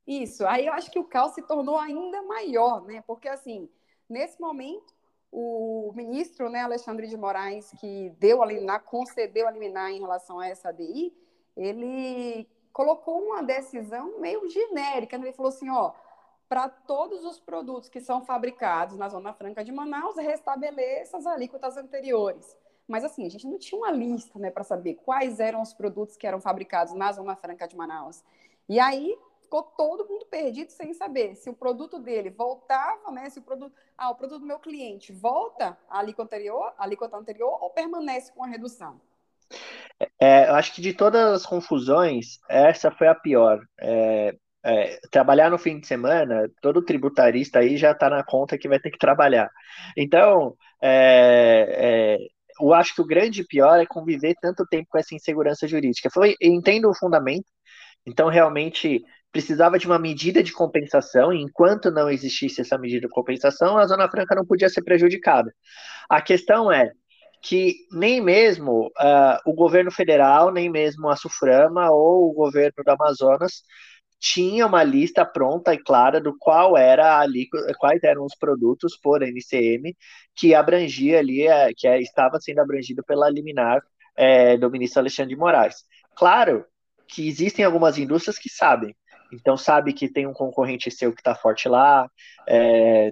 Isso, 0.05 0.45
aí 0.45 0.65
eu 0.65 0.73
acho 0.73 0.91
que 0.91 0.99
o 0.99 1.03
caos 1.03 1.33
se 1.35 1.47
tornou 1.47 1.77
ainda 1.77 2.21
maior, 2.23 2.83
né? 2.85 3.01
Porque 3.05 3.29
assim, 3.29 3.69
nesse 4.09 4.41
momento, 4.41 4.91
o 5.31 5.91
ministro, 5.95 6.49
né, 6.49 6.61
Alexandre 6.61 7.07
de 7.07 7.15
Moraes, 7.15 7.71
que 7.79 8.09
deu 8.19 8.41
a 8.41 8.45
liminar, 8.45 8.83
concedeu 8.83 9.47
a 9.47 9.51
liminar 9.51 9.91
em 9.91 9.99
relação 9.99 10.39
a 10.39 10.47
essa 10.47 10.69
ADI, 10.69 11.13
ele 11.55 12.47
colocou 12.73 13.21
uma 13.21 13.43
decisão 13.43 14.19
meio 14.19 14.47
genérica. 14.49 15.17
Né? 15.17 15.27
Ele 15.27 15.33
falou 15.33 15.49
assim, 15.49 15.69
ó, 15.69 15.93
para 16.47 16.67
todos 16.67 17.23
os 17.25 17.39
produtos 17.39 17.89
que 17.89 17.99
são 17.99 18.25
fabricados 18.25 18.97
na 18.97 19.09
Zona 19.09 19.33
Franca 19.33 19.63
de 19.63 19.71
Manaus, 19.71 20.15
restabeleça 20.17 21.17
as 21.17 21.27
alíquotas 21.27 21.77
anteriores. 21.77 22.57
Mas 22.87 23.03
assim, 23.03 23.25
a 23.25 23.29
gente 23.29 23.45
não 23.45 23.59
tinha 23.59 23.79
uma 23.79 23.91
lista, 23.91 24.39
né, 24.39 24.49
para 24.49 24.63
saber 24.63 24.95
quais 24.95 25.39
eram 25.39 25.61
os 25.61 25.73
produtos 25.73 26.17
que 26.17 26.25
eram 26.25 26.41
fabricados 26.41 26.93
na 26.93 27.11
Zona 27.11 27.35
Franca 27.35 27.67
de 27.67 27.75
Manaus. 27.75 28.23
E 28.67 28.79
aí 28.79 29.15
ficou 29.49 29.63
todo 29.63 30.07
mundo 30.07 30.27
perdido 30.27 30.69
sem 30.69 30.93
saber 30.93 31.35
se 31.35 31.49
o 31.49 31.55
produto 31.55 31.97
dele 31.99 32.29
voltava, 32.29 33.11
né? 33.11 33.27
Se 33.31 33.39
o 33.39 33.41
produto, 33.41 33.73
ah, 33.97 34.11
o 34.11 34.15
produto 34.15 34.41
do 34.41 34.45
meu 34.45 34.59
cliente 34.59 35.11
volta 35.11 35.75
à 35.89 35.99
alíquota 35.99 36.35
anterior, 36.35 36.71
à 36.77 36.83
alíquota 36.83 37.17
anterior 37.17 37.57
ou 37.59 37.71
permanece 37.71 38.31
com 38.31 38.43
a 38.43 38.47
redução. 38.47 39.01
É, 40.19 40.47
eu 40.47 40.53
acho 40.53 40.75
que 40.75 40.81
de 40.81 40.93
todas 40.93 41.33
as 41.33 41.45
confusões, 41.45 42.37
essa 42.47 42.91
foi 42.91 43.07
a 43.07 43.15
pior. 43.15 43.59
É, 43.79 44.35
é, 44.63 44.99
trabalhar 45.09 45.49
no 45.49 45.57
fim 45.57 45.79
de 45.79 45.87
semana, 45.87 46.47
todo 46.61 46.85
tributarista 46.85 47.59
aí 47.59 47.75
já 47.75 47.91
está 47.91 48.07
na 48.07 48.23
conta 48.23 48.57
que 48.57 48.69
vai 48.69 48.79
ter 48.79 48.91
que 48.91 48.99
trabalhar. 48.99 49.49
Então, 49.97 50.55
é, 50.79 52.17
é, 52.19 52.63
eu 52.63 52.71
acho 52.73 52.93
que 52.93 53.01
o 53.01 53.07
grande 53.07 53.43
pior 53.43 53.79
é 53.79 53.85
conviver 53.85 54.35
tanto 54.39 54.65
tempo 54.67 54.87
com 54.89 54.97
essa 54.99 55.15
insegurança 55.15 55.67
jurídica. 55.67 56.09
Foi, 56.13 56.35
entendo 56.39 56.87
o 56.89 56.95
fundamento, 56.95 57.47
então 58.05 58.27
realmente 58.29 59.03
precisava 59.31 59.77
de 59.77 59.85
uma 59.85 59.99
medida 59.99 60.41
de 60.41 60.51
compensação, 60.51 61.31
e 61.31 61.41
enquanto 61.41 61.91
não 61.91 62.09
existisse 62.09 62.61
essa 62.61 62.77
medida 62.77 63.07
de 63.07 63.13
compensação, 63.13 63.77
a 63.77 63.85
Zona 63.85 64.09
Franca 64.09 64.35
não 64.35 64.45
podia 64.45 64.69
ser 64.69 64.81
prejudicada. 64.83 65.53
A 66.09 66.21
questão 66.21 66.71
é 66.71 66.91
que 67.41 67.75
nem 67.91 68.19
mesmo 68.21 68.87
uh, 68.87 69.39
o 69.45 69.53
governo 69.53 69.91
federal, 69.91 70.51
nem 70.51 70.69
mesmo 70.69 71.07
a 71.09 71.15
Suframa 71.15 71.89
ou 71.89 72.29
o 72.29 72.33
governo 72.33 72.83
do 72.83 72.89
Amazonas 72.91 73.63
tinha 74.19 74.67
uma 74.67 74.83
lista 74.83 75.25
pronta 75.25 75.73
e 75.73 75.77
clara 75.77 76.19
do 76.19 76.35
qual 76.37 76.77
era 76.77 77.19
ali, 77.19 77.47
quais 77.77 78.03
eram 78.03 78.25
os 78.25 78.35
produtos 78.35 78.97
por 78.97 79.21
NCM 79.23 79.95
que 80.35 80.53
abrangia 80.53 81.19
ali, 81.19 81.47
é, 81.47 81.69
que 81.75 81.87
é, 81.87 82.01
estava 82.01 82.39
sendo 82.39 82.59
abrangido 82.59 83.03
pela 83.03 83.29
liminar 83.29 83.81
é, 84.17 84.57
do 84.57 84.69
ministro 84.69 84.99
Alexandre 84.99 85.33
de 85.33 85.39
Moraes. 85.39 85.77
Claro 86.15 86.65
que 87.07 87.27
existem 87.27 87.63
algumas 87.63 87.97
indústrias 87.97 88.37
que 88.37 88.49
sabem, 88.49 88.93
então 89.31 89.57
sabe 89.57 89.93
que 89.93 90.11
tem 90.11 90.27
um 90.27 90.33
concorrente 90.33 90.91
seu 90.91 91.13
que 91.13 91.21
está 91.21 91.35
forte 91.35 91.67
lá. 91.67 92.09
É, 92.47 93.11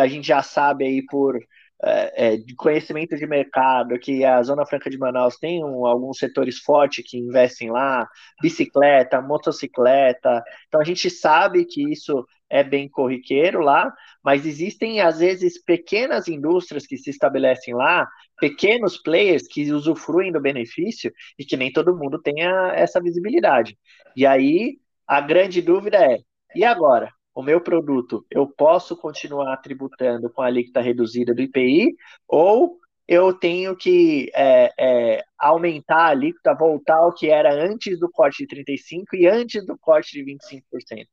a 0.00 0.06
gente 0.06 0.26
já 0.26 0.42
sabe 0.42 0.84
aí 0.84 1.04
por 1.06 1.38
é, 1.84 2.34
é, 2.34 2.36
de 2.36 2.54
conhecimento 2.54 3.16
de 3.16 3.26
mercado 3.26 3.98
que 3.98 4.24
a 4.24 4.40
Zona 4.42 4.64
Franca 4.64 4.88
de 4.88 4.96
Manaus 4.96 5.36
tem 5.36 5.64
um, 5.64 5.84
alguns 5.84 6.18
setores 6.18 6.58
fortes 6.58 7.04
que 7.04 7.18
investem 7.18 7.72
lá, 7.72 8.08
bicicleta, 8.40 9.20
motocicleta. 9.20 10.44
Então 10.68 10.80
a 10.80 10.84
gente 10.84 11.10
sabe 11.10 11.64
que 11.64 11.90
isso 11.90 12.24
é 12.48 12.62
bem 12.62 12.88
corriqueiro 12.88 13.60
lá, 13.60 13.92
mas 14.22 14.46
existem 14.46 15.00
às 15.00 15.18
vezes 15.18 15.60
pequenas 15.60 16.28
indústrias 16.28 16.86
que 16.86 16.96
se 16.96 17.10
estabelecem 17.10 17.74
lá, 17.74 18.06
pequenos 18.38 18.96
players 18.98 19.48
que 19.48 19.72
usufruem 19.72 20.30
do 20.30 20.40
benefício 20.40 21.12
e 21.38 21.44
que 21.44 21.56
nem 21.56 21.72
todo 21.72 21.96
mundo 21.96 22.20
tenha 22.20 22.72
essa 22.76 23.00
visibilidade. 23.00 23.76
E 24.14 24.24
aí 24.24 24.78
a 25.06 25.20
grande 25.20 25.60
dúvida 25.60 25.98
é: 25.98 26.18
e 26.54 26.64
agora? 26.64 27.12
O 27.34 27.42
meu 27.42 27.62
produto, 27.62 28.26
eu 28.30 28.46
posso 28.46 28.94
continuar 28.94 29.56
tributando 29.56 30.28
com 30.28 30.42
a 30.42 30.46
alíquota 30.46 30.82
reduzida 30.82 31.34
do 31.34 31.40
IPI 31.40 31.96
ou 32.28 32.78
eu 33.08 33.32
tenho 33.32 33.74
que 33.74 34.30
é, 34.34 34.70
é, 34.78 35.24
aumentar 35.38 35.96
a 35.96 36.08
alíquota, 36.08 36.54
voltar 36.54 36.96
ao 36.96 37.12
que 37.12 37.30
era 37.30 37.52
antes 37.52 37.98
do 37.98 38.10
corte 38.10 38.46
de 38.46 38.54
35% 38.54 39.04
e 39.14 39.26
antes 39.26 39.64
do 39.66 39.78
corte 39.78 40.12
de 40.12 40.24
25%? 40.24 41.06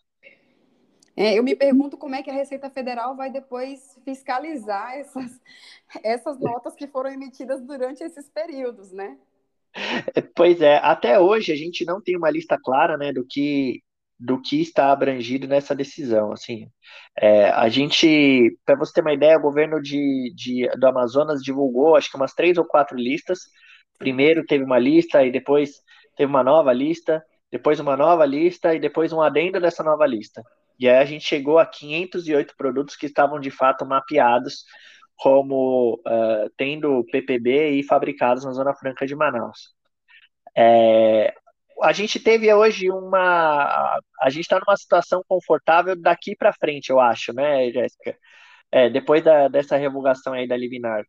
É, 1.16 1.38
eu 1.38 1.44
me 1.44 1.56
pergunto 1.56 1.98
como 1.98 2.16
é 2.16 2.24
que 2.24 2.30
a 2.30 2.34
Receita 2.34 2.70
Federal 2.70 3.16
vai 3.16 3.30
depois 3.30 4.00
fiscalizar 4.06 4.94
essas, 4.94 5.42
essas 6.04 6.40
notas 6.40 6.76
que 6.76 6.88
foram 6.88 7.12
emitidas 7.12 7.62
durante 7.62 8.04
esses 8.04 8.30
períodos, 8.30 8.92
né? 8.92 9.18
Pois 10.36 10.62
é, 10.62 10.78
até 10.78 11.20
hoje 11.20 11.52
a 11.52 11.56
gente 11.56 11.86
não 11.86 12.02
tem 12.02 12.18
uma 12.18 12.30
lista 12.30 12.58
clara 12.62 12.98
né, 12.98 13.12
do 13.14 13.26
que 13.26 13.82
do 14.20 14.42
que 14.42 14.62
está 14.62 14.92
abrangido 14.92 15.48
nessa 15.48 15.74
decisão. 15.74 16.34
Assim, 16.34 16.68
é, 17.18 17.50
a 17.52 17.70
gente, 17.70 18.58
para 18.66 18.76
você 18.76 18.94
ter 18.94 19.02
uma 19.02 19.14
ideia, 19.14 19.38
o 19.38 19.42
governo 19.42 19.82
de, 19.82 20.34
de, 20.36 20.68
do 20.78 20.88
Amazonas 20.88 21.42
divulgou, 21.42 21.96
acho 21.96 22.12
que 22.12 22.18
umas 22.18 22.34
três 22.34 22.58
ou 22.58 22.66
quatro 22.66 22.98
listas. 22.98 23.40
Primeiro 23.98 24.46
teve 24.46 24.64
uma 24.64 24.78
lista 24.78 25.26
e 25.26 25.32
depois 25.32 25.72
teve 26.18 26.30
uma 26.30 26.44
nova 26.44 26.74
lista, 26.74 27.24
depois 27.50 27.80
uma 27.80 27.96
nova 27.96 28.26
lista 28.26 28.76
e 28.76 28.80
depois 28.80 29.14
um 29.14 29.22
adendo 29.22 29.60
dessa 29.60 29.84
nova 29.84 30.06
lista. 30.06 30.44
E 30.78 30.88
aí 30.90 30.98
a 30.98 31.06
gente 31.06 31.26
chegou 31.26 31.58
a 31.58 31.66
508 31.66 32.56
produtos 32.58 32.98
que 32.98 33.06
estavam 33.06 33.40
de 33.40 33.52
fato 33.52 33.86
mapeados 33.86 34.66
como 35.20 35.96
uh, 35.96 36.50
tendo 36.56 37.04
PPB 37.12 37.72
e 37.72 37.84
fabricados 37.84 38.46
na 38.46 38.54
Zona 38.54 38.74
Franca 38.74 39.06
de 39.06 39.16
Manaus. 39.16 39.76
É, 40.56 41.34
a 41.82 41.92
gente 41.92 42.20
teve 42.20 42.52
hoje 42.54 42.90
uma. 42.90 44.00
A 44.22 44.30
gente 44.30 44.42
está 44.42 44.60
numa 44.60 44.78
situação 44.78 45.22
confortável 45.28 45.96
daqui 45.96 46.36
para 46.36 46.54
frente, 46.54 46.90
eu 46.90 47.00
acho, 47.00 47.34
né, 47.34 47.70
Jéssica? 47.72 48.18
É, 48.72 48.90
depois 48.90 49.24
da, 49.24 49.50
dessa 49.50 49.76
revogação 49.76 50.34
aí 50.34 50.48
da 50.48 50.56
liminar. 50.56 51.04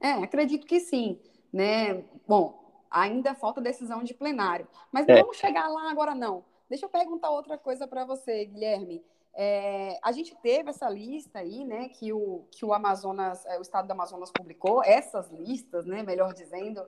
É, 0.00 0.12
acredito 0.12 0.66
que 0.66 0.80
sim. 0.80 1.18
Né? 1.52 2.04
Bom, 2.26 2.84
ainda 2.90 3.34
falta 3.34 3.60
decisão 3.60 4.02
de 4.02 4.14
plenário. 4.14 4.66
Mas 4.90 5.06
não 5.06 5.14
é. 5.14 5.20
vamos 5.20 5.36
chegar 5.36 5.68
lá 5.68 5.90
agora, 5.90 6.14
não. 6.14 6.44
Deixa 6.68 6.86
eu 6.86 6.90
perguntar 6.90 7.30
outra 7.30 7.58
coisa 7.58 7.86
para 7.86 8.04
você, 8.04 8.46
Guilherme. 8.46 9.02
É, 9.36 9.98
a 10.02 10.12
gente 10.12 10.34
teve 10.36 10.70
essa 10.70 10.88
lista 10.88 11.40
aí, 11.40 11.64
né, 11.64 11.88
que 11.88 12.12
o, 12.12 12.44
que 12.50 12.64
o 12.64 12.72
Amazonas, 12.72 13.44
é, 13.46 13.58
o 13.58 13.62
Estado 13.62 13.86
do 13.86 13.90
Amazonas 13.90 14.30
publicou, 14.30 14.82
essas 14.84 15.28
listas, 15.30 15.84
né, 15.86 16.02
melhor 16.02 16.32
dizendo, 16.32 16.86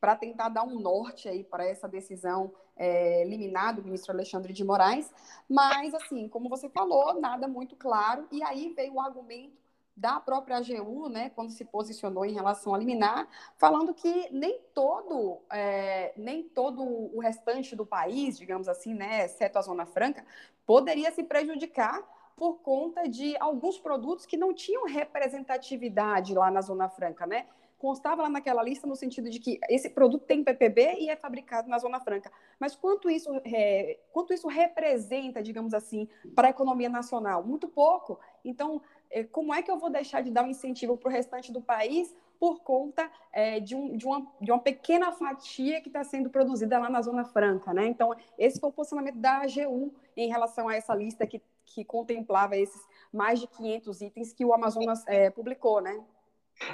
para 0.00 0.14
tentar 0.14 0.48
dar 0.48 0.62
um 0.62 0.78
norte 0.78 1.28
aí 1.28 1.42
para 1.42 1.66
essa 1.66 1.88
decisão 1.88 2.54
é, 2.76 3.24
liminar 3.24 3.74
do 3.74 3.82
ministro 3.82 4.12
Alexandre 4.12 4.52
de 4.52 4.62
Moraes. 4.62 5.12
Mas, 5.48 5.92
assim, 5.92 6.28
como 6.28 6.48
você 6.48 6.68
falou, 6.68 7.20
nada 7.20 7.48
muito 7.48 7.74
claro. 7.74 8.28
E 8.30 8.42
aí 8.44 8.72
veio 8.74 8.94
o 8.94 9.00
argumento 9.00 9.67
da 9.98 10.20
própria 10.20 10.58
AGU, 10.58 11.08
né, 11.08 11.30
quando 11.30 11.50
se 11.50 11.64
posicionou 11.64 12.24
em 12.24 12.32
relação 12.32 12.72
a 12.72 12.78
liminar, 12.78 13.28
falando 13.56 13.92
que 13.92 14.28
nem 14.30 14.60
todo, 14.72 15.40
é, 15.50 16.12
nem 16.16 16.44
todo 16.44 16.82
o 16.82 17.18
restante 17.18 17.74
do 17.74 17.84
país, 17.84 18.38
digamos 18.38 18.68
assim, 18.68 18.94
né, 18.94 19.24
exceto 19.24 19.58
a 19.58 19.62
Zona 19.62 19.84
Franca, 19.84 20.24
poderia 20.64 21.10
se 21.10 21.24
prejudicar 21.24 22.00
por 22.36 22.60
conta 22.60 23.08
de 23.08 23.36
alguns 23.40 23.78
produtos 23.78 24.24
que 24.24 24.36
não 24.36 24.54
tinham 24.54 24.86
representatividade 24.86 26.32
lá 26.32 26.48
na 26.50 26.60
Zona 26.60 26.88
Franca, 26.88 27.26
né? 27.26 27.46
constava 27.78 28.22
lá 28.22 28.28
naquela 28.28 28.62
lista 28.62 28.86
no 28.86 28.96
sentido 28.96 29.30
de 29.30 29.38
que 29.38 29.58
esse 29.70 29.88
produto 29.88 30.24
tem 30.24 30.42
PPB 30.42 30.96
e 30.98 31.08
é 31.08 31.16
fabricado 31.16 31.70
na 31.70 31.78
Zona 31.78 32.00
Franca. 32.00 32.30
Mas 32.58 32.74
quanto 32.74 33.08
isso, 33.08 33.30
é, 33.44 33.98
quanto 34.12 34.34
isso 34.34 34.48
representa, 34.48 35.40
digamos 35.40 35.72
assim, 35.72 36.08
para 36.34 36.48
a 36.48 36.50
economia 36.50 36.88
nacional? 36.88 37.44
Muito 37.44 37.68
pouco. 37.68 38.18
Então, 38.44 38.82
como 39.32 39.54
é 39.54 39.62
que 39.62 39.70
eu 39.70 39.78
vou 39.78 39.90
deixar 39.90 40.22
de 40.22 40.30
dar 40.30 40.44
um 40.44 40.50
incentivo 40.50 40.96
para 40.96 41.08
o 41.08 41.12
restante 41.12 41.52
do 41.52 41.60
país 41.60 42.14
por 42.38 42.60
conta 42.60 43.10
é, 43.32 43.58
de, 43.58 43.74
um, 43.74 43.96
de, 43.96 44.06
uma, 44.06 44.26
de 44.40 44.52
uma 44.52 44.60
pequena 44.60 45.12
fatia 45.12 45.80
que 45.80 45.88
está 45.88 46.04
sendo 46.04 46.30
produzida 46.30 46.78
lá 46.78 46.88
na 46.88 47.02
Zona 47.02 47.24
Franca? 47.24 47.72
Né? 47.72 47.86
Então, 47.86 48.14
esse 48.38 48.60
foi 48.60 48.70
o 48.70 48.72
posicionamento 48.72 49.16
da 49.16 49.42
AGU 49.42 49.92
em 50.16 50.28
relação 50.28 50.68
a 50.68 50.76
essa 50.76 50.94
lista 50.94 51.26
que, 51.26 51.42
que 51.64 51.84
contemplava 51.84 52.56
esses 52.56 52.80
mais 53.12 53.40
de 53.40 53.46
500 53.48 54.00
itens 54.02 54.32
que 54.32 54.44
o 54.44 54.52
Amazonas 54.52 55.04
é, 55.06 55.30
publicou, 55.30 55.80
né? 55.80 56.00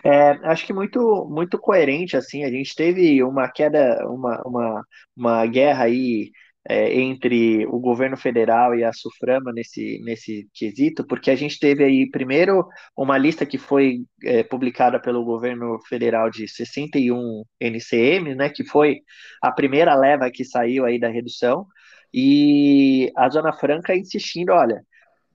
É, 0.03 0.31
acho 0.49 0.67
que 0.67 0.73
muito, 0.73 1.27
muito 1.27 1.59
coerente, 1.59 2.17
assim, 2.17 2.43
a 2.43 2.51
gente 2.51 2.75
teve 2.75 3.23
uma 3.23 3.49
queda, 3.51 4.09
uma, 4.09 4.43
uma, 4.47 4.87
uma 5.15 5.47
guerra 5.47 5.85
aí 5.85 6.33
é, 6.69 6.95
entre 6.99 7.67
o 7.67 7.79
governo 7.79 8.17
federal 8.17 8.75
e 8.75 8.83
a 8.85 8.93
Suframa 8.93 9.53
nesse, 9.53 10.01
nesse 10.03 10.49
quesito, 10.55 11.07
porque 11.07 11.31
a 11.31 11.37
gente 11.37 11.59
teve 11.59 11.85
aí, 11.85 12.11
primeiro, 12.11 12.67
uma 12.97 13.19
lista 13.19 13.45
que 13.45 13.59
foi 13.59 13.99
é, 14.23 14.43
publicada 14.43 15.01
pelo 15.01 15.25
governo 15.25 15.79
federal 15.89 16.31
de 16.31 16.49
61 16.49 17.45
NCM, 17.61 18.35
né, 18.35 18.49
que 18.49 18.65
foi 18.65 19.01
a 19.43 19.53
primeira 19.53 19.95
leva 19.95 20.31
que 20.31 20.45
saiu 20.45 20.85
aí 20.85 20.99
da 20.99 21.09
redução, 21.09 21.67
e 22.13 23.13
a 23.17 23.29
Zona 23.29 23.53
Franca 23.53 23.95
insistindo, 23.95 24.53
olha, 24.53 24.83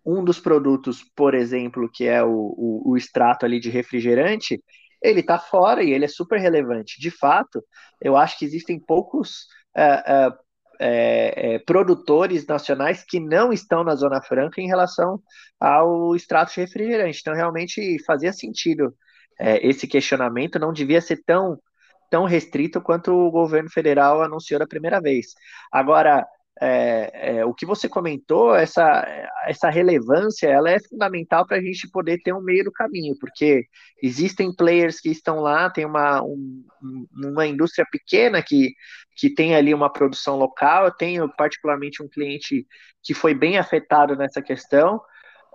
um 0.05 0.23
dos 0.23 0.39
produtos, 0.39 1.03
por 1.15 1.35
exemplo, 1.35 1.89
que 1.93 2.05
é 2.05 2.23
o, 2.23 2.29
o, 2.29 2.91
o 2.91 2.97
extrato 2.97 3.45
ali 3.45 3.59
de 3.59 3.69
refrigerante, 3.69 4.63
ele 5.01 5.19
está 5.19 5.37
fora 5.37 5.83
e 5.83 5.91
ele 5.91 6.05
é 6.05 6.07
super 6.07 6.39
relevante. 6.39 6.99
De 6.99 7.11
fato, 7.11 7.63
eu 8.01 8.17
acho 8.17 8.37
que 8.37 8.45
existem 8.45 8.79
poucos 8.79 9.45
uh, 9.77 10.29
uh, 10.29 10.37
é, 10.79 11.55
é, 11.55 11.59
produtores 11.59 12.47
nacionais 12.47 13.03
que 13.03 13.19
não 13.19 13.51
estão 13.51 13.83
na 13.83 13.95
Zona 13.95 14.21
Franca 14.21 14.61
em 14.61 14.67
relação 14.67 15.21
ao 15.59 16.15
extrato 16.15 16.53
de 16.53 16.61
refrigerante. 16.61 17.19
Então, 17.19 17.33
realmente 17.33 18.01
fazia 18.05 18.31
sentido 18.31 18.95
é, 19.39 19.65
esse 19.67 19.87
questionamento, 19.87 20.57
não 20.57 20.71
devia 20.71 21.01
ser 21.01 21.21
tão, 21.25 21.59
tão 22.09 22.25
restrito 22.25 22.81
quanto 22.81 23.11
o 23.11 23.31
governo 23.31 23.69
federal 23.69 24.21
anunciou 24.21 24.59
da 24.59 24.67
primeira 24.67 25.01
vez. 25.01 25.33
Agora, 25.71 26.25
é, 26.61 27.37
é, 27.37 27.45
o 27.45 27.53
que 27.53 27.65
você 27.65 27.87
comentou, 27.87 28.53
essa, 28.53 29.05
essa 29.47 29.69
relevância, 29.69 30.47
ela 30.47 30.69
é 30.69 30.79
fundamental 30.79 31.45
para 31.47 31.57
a 31.57 31.61
gente 31.61 31.89
poder 31.89 32.21
ter 32.21 32.33
um 32.33 32.41
meio 32.41 32.65
do 32.65 32.71
caminho, 32.71 33.15
porque 33.19 33.65
existem 34.03 34.53
players 34.53 34.99
que 34.99 35.09
estão 35.09 35.39
lá, 35.39 35.69
tem 35.69 35.85
uma, 35.85 36.21
um, 36.21 36.65
uma 37.15 37.47
indústria 37.47 37.87
pequena 37.89 38.43
que, 38.43 38.73
que 39.15 39.33
tem 39.33 39.55
ali 39.55 39.73
uma 39.73 39.91
produção 39.91 40.37
local, 40.37 40.85
eu 40.85 40.91
tenho 40.91 41.29
particularmente 41.37 42.03
um 42.03 42.09
cliente 42.09 42.67
que 43.01 43.13
foi 43.13 43.33
bem 43.33 43.57
afetado 43.57 44.15
nessa 44.17 44.41
questão, 44.41 44.99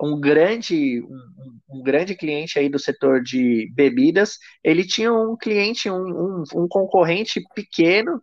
um 0.00 0.18
grande 0.18 1.02
um, 1.02 1.78
um, 1.78 1.82
grande 1.82 2.16
cliente 2.16 2.58
aí 2.58 2.68
do 2.68 2.78
setor 2.78 3.22
de 3.22 3.70
bebidas, 3.74 4.38
ele 4.62 4.86
tinha 4.86 5.12
um 5.12 5.36
cliente, 5.36 5.90
um, 5.90 5.96
um, 5.96 6.44
um 6.54 6.66
concorrente 6.66 7.42
pequeno 7.54 8.20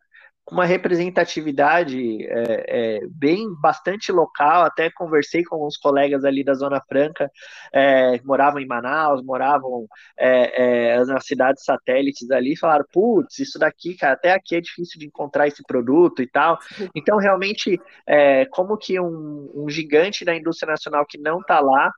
uma 0.51 0.65
representatividade 0.65 2.27
é, 2.27 2.65
é, 2.67 3.00
bem 3.08 3.48
bastante 3.62 4.12
local. 4.12 4.63
Até 4.63 4.91
conversei 4.91 5.43
com 5.43 5.55
alguns 5.55 5.77
colegas 5.77 6.25
ali 6.25 6.43
da 6.43 6.53
Zona 6.53 6.81
Franca, 6.81 7.31
é, 7.74 8.20
moravam 8.24 8.60
em 8.60 8.67
Manaus, 8.67 9.24
moravam 9.24 9.88
é, 10.17 10.96
é, 10.96 11.05
nas 11.05 11.25
cidades 11.25 11.63
satélites 11.63 12.29
ali, 12.29 12.58
falaram: 12.58 12.86
putz, 12.91 13.39
isso 13.39 13.58
daqui, 13.58 13.96
cara, 13.96 14.13
até 14.13 14.34
aqui 14.34 14.55
é 14.58 14.62
difícil 14.62 15.00
de 15.00 15.08
encontrar 15.08 15.48
esse 15.48 15.63
produto 15.63 16.22
e 16.22 16.27
tal. 16.27 16.60
Então, 16.93 17.17
realmente, 17.17 17.79
é, 18.05 18.46
como 18.48 18.77
que 18.77 19.00
um, 19.00 19.50
um 19.55 19.70
gigante 19.70 20.25
da 20.25 20.36
indústria 20.36 20.72
nacional 20.72 21.05
que 21.08 21.17
não 21.17 21.39
está 21.39 21.62
lá 21.62 21.91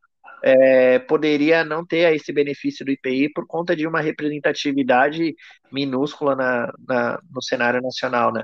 é, 0.43 0.99
poderia 0.99 1.63
não 1.63 1.85
ter 1.85 2.13
esse 2.13 2.33
benefício 2.33 2.85
do 2.85 2.91
IPI 2.91 3.31
por 3.33 3.47
conta 3.47 3.75
de 3.75 3.87
uma 3.87 4.01
representatividade 4.01 5.35
minúscula 5.71 6.35
na, 6.35 6.71
na, 6.87 7.19
no 7.31 7.41
cenário 7.41 7.81
nacional, 7.81 8.33
né? 8.33 8.43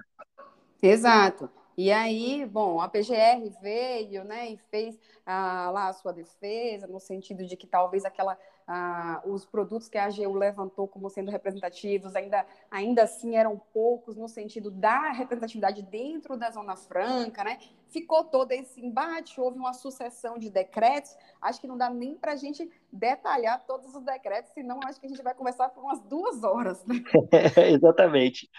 Exato. 0.82 1.50
E 1.78 1.92
aí, 1.92 2.46
bom, 2.46 2.82
a 2.82 2.90
PGR 2.90 3.50
veio, 3.62 4.26
né, 4.26 4.52
e 4.52 4.58
fez 4.70 5.00
ah, 5.26 5.70
lá 5.72 5.88
a 5.88 5.94
sua 5.94 6.12
defesa, 6.12 6.88
no 6.88 7.00
sentido 7.00 7.46
de 7.46 7.56
que 7.56 7.66
talvez 7.66 8.04
aquela 8.04 8.38
ah, 8.68 9.22
os 9.26 9.46
produtos 9.46 9.90
que 9.90 9.98
a 9.98 10.06
AGU 10.06 10.34
levantou 10.36 10.88
como 10.88 11.10
sendo 11.10 11.32
representativos 11.32 12.16
ainda, 12.16 12.46
ainda 12.70 13.04
assim 13.04 13.36
eram 13.36 13.60
poucos 13.74 14.16
no 14.16 14.28
sentido 14.28 14.70
da 14.70 15.12
representatividade 15.12 15.82
dentro 15.82 16.38
da 16.38 16.52
Zona 16.52 16.76
Franca, 16.76 17.44
né? 17.44 17.58
Ficou 17.90 18.24
todo 18.24 18.52
esse 18.52 18.80
embate, 18.80 19.40
houve 19.42 19.58
uma 19.58 19.74
sucessão 19.74 20.38
de 20.38 20.50
decretos. 20.50 21.16
Acho 21.42 21.60
que 21.60 21.68
não 21.68 21.78
dá 21.78 21.90
nem 21.90 22.16
para 22.16 22.34
a 22.34 22.36
gente 22.36 22.70
detalhar 22.92 23.66
todos 23.66 23.96
os 23.96 24.04
decretos, 24.04 24.52
senão 24.54 24.80
acho 24.86 25.00
que 25.00 25.08
a 25.08 25.10
gente 25.10 25.24
vai 25.24 25.34
conversar 25.34 25.70
por 25.70 25.84
umas 25.84 26.02
duas 26.02 26.44
horas. 26.44 26.86
Né? 26.86 26.96
exatamente, 27.74 28.50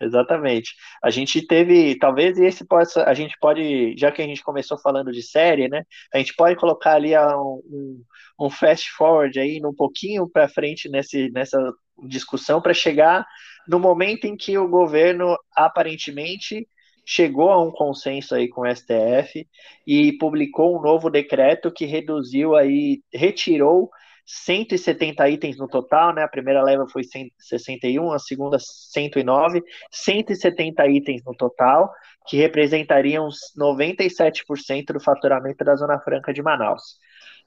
exatamente. 0.00 0.74
A 1.02 1.10
gente 1.10 1.44
teve, 1.46 1.98
talvez 1.98 2.38
esse 2.38 2.64
possa, 2.64 3.04
a 3.04 3.14
gente 3.14 3.36
pode, 3.40 3.96
já 3.96 4.12
que 4.12 4.22
a 4.22 4.26
gente 4.26 4.42
começou 4.42 4.78
falando 4.78 5.10
de 5.10 5.22
série, 5.22 5.68
né? 5.68 5.82
A 6.14 6.18
gente 6.18 6.34
pode 6.34 6.56
colocar 6.56 6.94
ali 6.94 7.16
um, 7.16 7.62
um, 7.64 8.04
um 8.40 8.50
fast 8.50 8.90
forward 8.92 9.38
aí, 9.38 9.60
um 9.64 9.74
pouquinho 9.74 10.28
para 10.28 10.48
frente 10.48 10.88
nesse, 10.88 11.30
nessa 11.30 11.58
discussão, 12.06 12.60
para 12.60 12.74
chegar 12.74 13.26
no 13.66 13.80
momento 13.80 14.26
em 14.26 14.36
que 14.36 14.56
o 14.56 14.68
governo 14.68 15.36
aparentemente 15.54 16.68
chegou 17.06 17.50
a 17.50 17.62
um 17.62 17.70
consenso 17.70 18.34
aí 18.34 18.48
com 18.48 18.62
o 18.62 18.66
STF 18.66 19.46
e 19.86 20.12
publicou 20.18 20.76
um 20.76 20.82
novo 20.82 21.08
decreto 21.08 21.70
que 21.70 21.86
reduziu 21.86 22.56
aí, 22.56 23.00
retirou 23.14 23.88
170 24.26 25.28
itens 25.30 25.56
no 25.56 25.68
total, 25.68 26.12
né? 26.12 26.24
A 26.24 26.28
primeira 26.28 26.60
leva 26.60 26.84
foi 26.88 27.04
161, 27.04 28.10
a 28.12 28.18
segunda 28.18 28.58
109, 28.58 29.62
170 29.92 30.84
itens 30.88 31.22
no 31.24 31.32
total, 31.32 31.92
que 32.26 32.36
representariam 32.36 33.28
97% 33.56 34.92
do 34.92 35.00
faturamento 35.00 35.64
da 35.64 35.76
Zona 35.76 36.00
Franca 36.00 36.32
de 36.32 36.42
Manaus. 36.42 36.98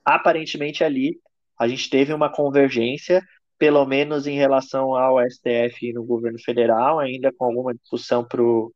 Aparentemente 0.05 0.85
ali 0.85 1.19
a 1.59 1.67
gente 1.67 1.89
teve 1.89 2.13
uma 2.13 2.31
convergência, 2.31 3.21
pelo 3.57 3.85
menos 3.85 4.25
em 4.25 4.37
relação 4.37 4.95
ao 4.95 5.19
STF 5.29 5.89
e 5.89 5.93
no 5.93 6.05
governo 6.05 6.39
federal, 6.39 6.99
ainda 6.99 7.33
com 7.33 7.43
alguma 7.43 7.73
discussão 7.75 8.23
para 8.23 8.41
o 8.41 8.71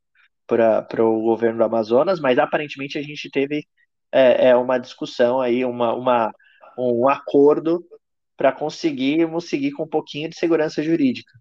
para 0.46 1.04
o 1.04 1.22
governo 1.22 1.58
do 1.58 1.64
Amazonas, 1.64 2.20
mas 2.20 2.38
aparentemente 2.38 2.98
a 2.98 3.02
gente 3.02 3.30
teve 3.30 3.66
é, 4.12 4.48
é 4.48 4.56
uma 4.56 4.78
discussão 4.78 5.40
aí, 5.40 5.64
uma, 5.64 5.94
uma, 5.94 6.32
um 6.78 7.08
acordo 7.08 7.84
para 8.36 8.52
conseguirmos 8.52 9.48
seguir 9.48 9.72
com 9.72 9.84
um 9.84 9.88
pouquinho 9.88 10.28
de 10.28 10.36
segurança 10.36 10.82
jurídica. 10.82 11.32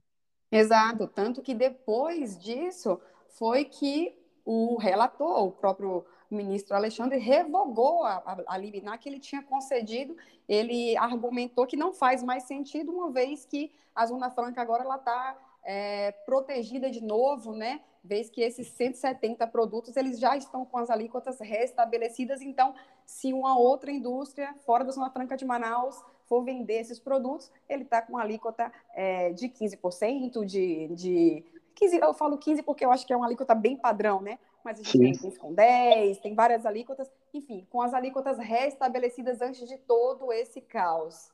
Exato, 0.52 1.08
tanto 1.08 1.42
que 1.42 1.54
depois 1.54 2.38
disso 2.38 3.00
foi 3.38 3.66
que 3.66 4.16
o 4.46 4.78
relator, 4.78 5.46
o 5.46 5.52
próprio 5.52 6.06
ministro 6.30 6.76
Alexandre, 6.76 7.18
revogou 7.18 8.04
a, 8.04 8.16
a, 8.18 8.44
a 8.48 8.58
liminar 8.58 9.00
que 9.00 9.08
ele 9.08 9.20
tinha 9.20 9.42
concedido. 9.42 10.16
Ele 10.48 10.98
argumentou 10.98 11.66
que 11.66 11.78
não 11.78 11.94
faz 11.94 12.22
mais 12.24 12.44
sentido, 12.44 12.92
uma 12.92 13.12
vez 13.12 13.46
que 13.46 13.72
a 13.96 14.06
Zona 14.06 14.30
Franca 14.30 14.62
agora 14.62 14.84
ela 14.84 14.98
está 14.98 15.38
é, 15.63 16.12
protegida 16.26 16.89
de 16.89 17.02
novo, 17.02 17.54
né? 17.54 17.82
Vez 18.04 18.30
que 18.30 18.42
esses 18.42 18.68
170 18.68 19.48
produtos 19.48 19.96
eles 19.96 20.20
já 20.20 20.36
estão 20.36 20.66
com 20.66 20.78
as 20.78 20.89
alíquotas 20.89 21.39
restabelecidas. 21.39 22.42
Então, 22.42 22.76
se 23.06 23.32
uma 23.32 23.58
outra 23.58 23.92
indústria 23.92 24.54
fora 24.66 24.84
da 24.84 24.92
Zona 24.92 25.10
Franca 25.10 25.38
de 25.38 25.46
Manaus 25.46 26.04
for 26.26 26.44
vender 26.44 26.82
esses 26.82 27.00
produtos, 27.00 27.52
ele 27.70 27.84
está 27.84 28.02
com 28.02 28.18
alíquota 28.18 28.72
é, 28.94 29.32
de 29.32 29.48
15%, 29.48 30.46
de, 30.46 30.88
de 30.89 31.44
15, 31.76 31.98
eu 31.98 32.13
falo 32.13 32.38
15 32.38 32.63
porque 32.63 32.86
eu 32.86 32.92
acho 32.92 33.06
que 33.06 33.13
é 33.13 33.18
uma 33.18 33.26
alíquota 33.26 33.56
bem 33.56 33.78
padrão, 33.78 34.22
né? 34.22 34.38
Mas 34.63 34.80
a 34.80 34.84
gente 34.84 35.20
tem 35.20 35.32
com 35.32 35.54
10, 35.54 36.20
tem 36.20 36.34
várias 36.34 36.66
alíquotas, 36.66 37.12
enfim, 37.34 37.68
com 37.70 37.82
as 37.82 37.94
alíquotas 37.94 38.38
restabelecidas 38.38 39.42
antes 39.42 39.68
de 39.68 39.78
todo 39.78 40.32
esse 40.32 40.62
caos. 40.62 41.32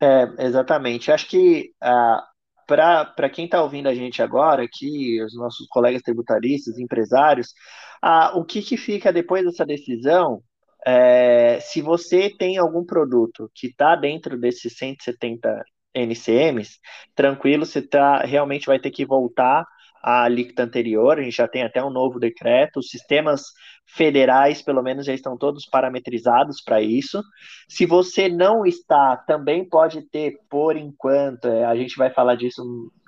É, 0.00 0.44
exatamente. 0.44 1.10
Acho 1.10 1.28
que 1.28 1.74
uh, 1.82 2.22
para 2.66 3.30
quem 3.30 3.44
está 3.44 3.62
ouvindo 3.62 3.88
a 3.88 3.94
gente 3.94 4.22
agora, 4.22 4.64
aqui, 4.64 5.22
os 5.22 5.34
nossos 5.36 5.66
colegas 5.68 6.02
tributaristas, 6.02 6.78
empresários, 6.78 7.54
ah, 8.02 8.32
o 8.36 8.44
que, 8.44 8.62
que 8.62 8.76
fica 8.76 9.12
depois 9.12 9.44
dessa 9.44 9.64
decisão? 9.64 10.42
É, 10.86 11.58
se 11.60 11.80
você 11.82 12.30
tem 12.30 12.58
algum 12.58 12.84
produto 12.84 13.50
que 13.54 13.68
está 13.68 13.96
dentro 13.96 14.38
desses 14.38 14.76
170 14.76 15.64
NCMs, 15.94 16.78
tranquilo, 17.14 17.66
você 17.66 17.82
tá, 17.82 18.18
realmente 18.18 18.66
vai 18.66 18.78
ter 18.78 18.90
que 18.90 19.04
voltar 19.04 19.66
à 20.02 20.24
alíquota 20.24 20.62
anterior, 20.62 21.18
a 21.18 21.22
gente 21.22 21.36
já 21.36 21.48
tem 21.48 21.64
até 21.64 21.82
um 21.82 21.90
novo 21.90 22.20
decreto, 22.20 22.78
os 22.78 22.88
sistemas 22.88 23.42
federais, 23.86 24.60
pelo 24.60 24.82
menos, 24.82 25.06
já 25.06 25.14
estão 25.14 25.36
todos 25.36 25.66
parametrizados 25.66 26.60
para 26.62 26.82
isso. 26.82 27.22
Se 27.68 27.86
você 27.86 28.28
não 28.28 28.66
está, 28.66 29.16
também 29.16 29.68
pode 29.68 30.02
ter, 30.02 30.38
por 30.50 30.76
enquanto, 30.76 31.46
é, 31.46 31.64
a 31.64 31.74
gente 31.76 31.96
vai 31.96 32.10
falar 32.10 32.34
disso 32.34 32.62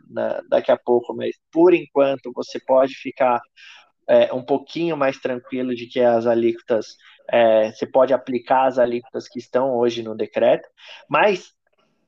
na, 0.08 0.40
daqui 0.48 0.70
a 0.70 0.78
pouco, 0.78 1.14
mas 1.14 1.36
por 1.52 1.74
enquanto 1.74 2.32
você 2.34 2.58
pode 2.60 2.94
ficar 2.94 3.40
é, 4.08 4.32
um 4.32 4.42
pouquinho 4.42 4.96
mais 4.96 5.18
tranquilo 5.18 5.74
de 5.74 5.86
que 5.86 6.00
as 6.00 6.26
alíquotas, 6.26 6.96
é, 7.30 7.70
você 7.70 7.86
pode 7.86 8.14
aplicar 8.14 8.66
as 8.66 8.78
alíquotas 8.78 9.28
que 9.28 9.38
estão 9.38 9.76
hoje 9.76 10.02
no 10.02 10.16
decreto, 10.16 10.66
mas 11.08 11.52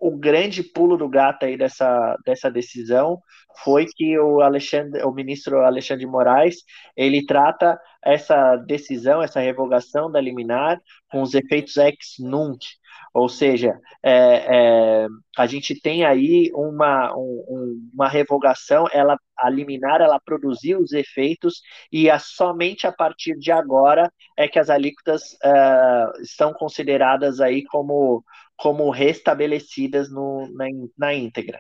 o 0.01 0.17
grande 0.17 0.63
pulo 0.63 0.97
do 0.97 1.09
gato 1.09 1.45
aí 1.45 1.57
dessa, 1.57 2.17
dessa 2.25 2.51
decisão 2.51 3.21
foi 3.63 3.85
que 3.85 4.19
o 4.19 4.41
Alexandre, 4.41 5.03
o 5.03 5.13
ministro 5.13 5.61
Alexandre 5.61 6.07
de 6.07 6.11
Moraes, 6.11 6.57
ele 6.97 7.27
trata 7.27 7.79
essa 8.03 8.57
decisão, 8.57 9.23
essa 9.23 9.41
revogação 9.41 10.11
da 10.11 10.21
liminar 10.21 10.81
com 11.11 11.21
os 11.21 11.35
efeitos 11.35 11.77
ex 11.77 12.15
nunc, 12.19 12.65
ou 13.13 13.29
seja, 13.29 13.79
é, 14.03 14.13
é, 14.13 15.07
a 15.37 15.47
gente 15.47 15.79
tem 15.81 16.05
aí 16.05 16.51
uma, 16.55 17.13
um, 17.17 17.91
uma 17.93 18.09
revogação, 18.09 18.87
ela, 18.93 19.19
a 19.37 19.51
liminar 19.51 20.01
ela 20.01 20.21
produziu 20.21 20.79
os 20.79 20.93
efeitos 20.93 21.61
e 21.93 22.09
a, 22.09 22.19
somente 22.19 22.87
a 22.87 22.93
partir 22.93 23.37
de 23.37 23.51
agora 23.51 24.13
é 24.37 24.47
que 24.47 24.59
as 24.59 24.71
alíquotas 24.71 25.33
uh, 25.45 26.23
estão 26.23 26.53
consideradas 26.53 27.41
aí 27.41 27.65
como 27.65 28.25
como 28.61 28.91
restabelecidas 28.91 30.11
no, 30.11 30.47
na, 30.53 30.67
na 30.97 31.15
íntegra. 31.15 31.59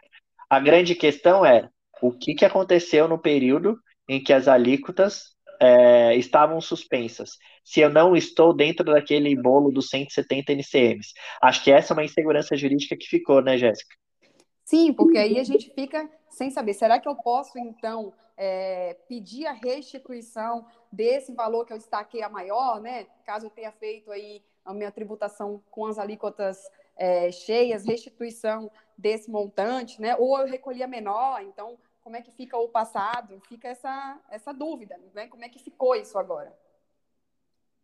A 0.50 0.60
grande 0.60 0.94
questão 0.94 1.46
é 1.46 1.66
o 2.02 2.12
que, 2.12 2.34
que 2.34 2.44
aconteceu 2.44 3.08
no 3.08 3.18
período 3.18 3.78
em 4.06 4.22
que 4.22 4.34
as 4.34 4.46
alíquotas 4.46 5.34
é, 5.58 6.14
estavam 6.16 6.60
suspensas, 6.60 7.30
se 7.64 7.80
eu 7.80 7.88
não 7.88 8.14
estou 8.14 8.54
dentro 8.54 8.84
daquele 8.84 9.34
bolo 9.34 9.70
dos 9.70 9.88
170 9.88 10.52
NCMs. 10.52 11.14
Acho 11.40 11.64
que 11.64 11.70
essa 11.70 11.92
é 11.92 11.94
uma 11.94 12.04
insegurança 12.04 12.54
jurídica 12.54 12.94
que 12.94 13.06
ficou, 13.06 13.40
né, 13.40 13.56
Jéssica? 13.56 13.94
Sim, 14.62 14.92
porque 14.92 15.16
aí 15.16 15.38
a 15.38 15.44
gente 15.44 15.72
fica 15.74 16.06
sem 16.28 16.50
saber. 16.50 16.74
Será 16.74 17.00
que 17.00 17.08
eu 17.08 17.16
posso, 17.16 17.58
então, 17.58 18.12
é, 18.36 18.94
pedir 19.08 19.46
a 19.46 19.52
restituição 19.52 20.66
desse 20.92 21.32
valor 21.32 21.64
que 21.64 21.72
eu 21.72 21.78
destaquei 21.78 22.22
a 22.22 22.28
maior, 22.28 22.78
né? 22.80 23.06
Caso 23.24 23.46
eu 23.46 23.50
tenha 23.50 23.72
feito 23.72 24.12
aí 24.12 24.42
a 24.64 24.74
minha 24.74 24.90
tributação 24.90 25.62
com 25.70 25.86
as 25.86 25.98
alíquotas 25.98 26.58
é, 26.96 27.30
cheias, 27.30 27.84
restituição 27.84 28.70
desse 28.96 29.30
montante, 29.30 30.00
né? 30.00 30.16
Ou 30.16 30.38
eu 30.38 30.46
recolhia 30.46 30.86
menor, 30.86 31.42
então 31.42 31.78
como 32.02 32.16
é 32.16 32.22
que 32.22 32.30
fica 32.30 32.56
o 32.56 32.68
passado? 32.68 33.40
Fica 33.48 33.68
essa, 33.68 34.18
essa 34.30 34.52
dúvida, 34.52 34.98
né? 35.14 35.26
Como 35.28 35.44
é 35.44 35.48
que 35.48 35.58
ficou 35.58 35.94
isso 35.94 36.18
agora? 36.18 36.52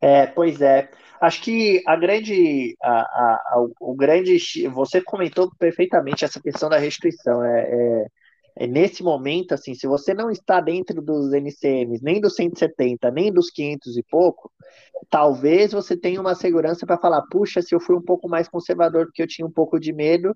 É, 0.01 0.27
pois 0.27 0.61
é. 0.61 0.91
Acho 1.21 1.43
que 1.43 1.83
a 1.87 1.97
grande, 1.97 2.77
a, 2.83 2.91
a, 2.91 3.35
a, 3.55 3.67
o 3.81 3.95
grande, 3.95 4.37
você 4.69 5.01
comentou 5.01 5.51
perfeitamente 5.59 6.25
essa 6.25 6.41
questão 6.41 6.69
da 6.69 6.79
restituição. 6.79 7.43
É, 7.43 7.63
é, 7.63 8.03
é, 8.03 8.07
nesse 8.65 9.03
momento, 9.03 9.53
assim, 9.53 9.75
se 9.75 9.87
você 9.87 10.15
não 10.15 10.31
está 10.31 10.61
dentro 10.61 11.03
dos 11.03 11.33
NCMs, 11.33 12.03
nem 12.03 12.21
dos 12.21 12.37
170, 12.37 13.11
nem 13.11 13.33
dos 13.33 13.51
500 13.51 13.97
e 13.97 14.03
pouco, 14.05 14.51
talvez 15.11 15.73
você 15.73 15.97
tenha 15.97 16.21
uma 16.21 16.35
segurança 16.35 16.87
para 16.87 16.97
falar, 16.97 17.23
puxa, 17.31 17.61
se 17.61 17.75
eu 17.75 17.81
fui 17.81 17.97
um 17.97 18.03
pouco 18.03 18.29
mais 18.29 18.49
conservador 18.49 19.07
porque 19.07 19.23
eu 19.23 19.27
tinha 19.27 19.47
um 19.47 19.51
pouco 19.51 19.79
de 19.79 19.93
medo, 19.93 20.35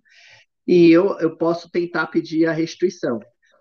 e 0.66 0.90
eu, 0.90 1.18
eu 1.18 1.36
posso 1.36 1.70
tentar 1.70 2.08
pedir 2.08 2.46
a 2.46 2.52
restituição. 2.52 3.20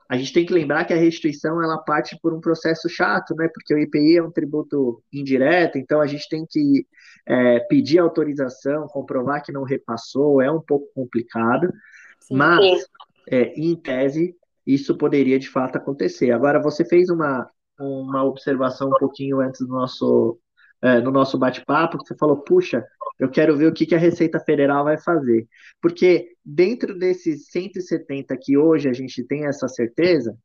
A 0.10 0.18
gente 0.18 0.34
tem 0.34 0.46
que 0.46 0.54
lembrar 0.54 0.86
que 0.86 0.94
a 0.94 0.98
restituição 0.98 1.64
ela 1.64 1.78
parte 1.78 2.18
por 2.20 2.34
um 2.34 2.42
processo 2.42 2.90
chato, 2.90 3.36
né? 3.36 3.48
Porque 3.54 3.74
o 3.74 3.78
IPI 3.78 4.18
é 4.18 4.24
um 4.24 4.32
tributo 4.32 5.04
indireto, 5.14 5.78
então 5.78 6.02
a 6.02 6.08
gente 6.08 6.28
tem 6.28 6.46
que 6.50 6.86
é, 7.28 7.60
pedir 7.62 8.00
autorização, 8.00 8.88
comprovar 8.88 9.44
que 9.44 9.52
não 9.52 9.64
repassou, 9.64 10.42
é 10.42 10.52
um 10.52 10.62
pouco 10.62 10.88
complicado, 10.96 11.72
Sim. 12.20 12.36
mas 12.36 12.86
é, 13.30 13.54
em 13.54 13.76
tese 13.76 14.36
isso 14.74 14.98
poderia 14.98 15.40
de 15.40 15.50
fato 15.50 15.78
acontecer. 15.78 16.32
Agora 16.32 16.62
você 16.62 16.86
fez 16.86 17.10
uma, 17.10 17.50
uma 17.80 18.24
observação 18.24 18.90
um 18.90 19.00
pouquinho 19.00 19.40
antes 19.42 19.62
do 19.62 19.68
nosso 19.68 20.40
é, 20.82 21.02
no 21.02 21.12
nosso 21.12 21.38
bate-papo, 21.38 21.98
que 21.98 22.08
você 22.08 22.16
falou, 22.16 22.38
puxa, 22.38 22.86
eu 23.20 23.30
quero 23.30 23.58
ver 23.58 23.68
o 23.68 23.74
que, 23.74 23.86
que 23.86 23.96
a 23.96 24.00
Receita 24.00 24.40
Federal 24.40 24.86
vai 24.86 24.98
fazer. 24.98 25.46
Porque 25.82 26.30
dentro 26.44 26.98
desses 26.98 27.48
170 27.50 28.38
que 28.38 28.58
hoje 28.58 28.88
a 28.88 28.94
gente 28.94 29.22
tem 29.26 29.46
essa 29.46 29.68
certeza, 29.68 30.38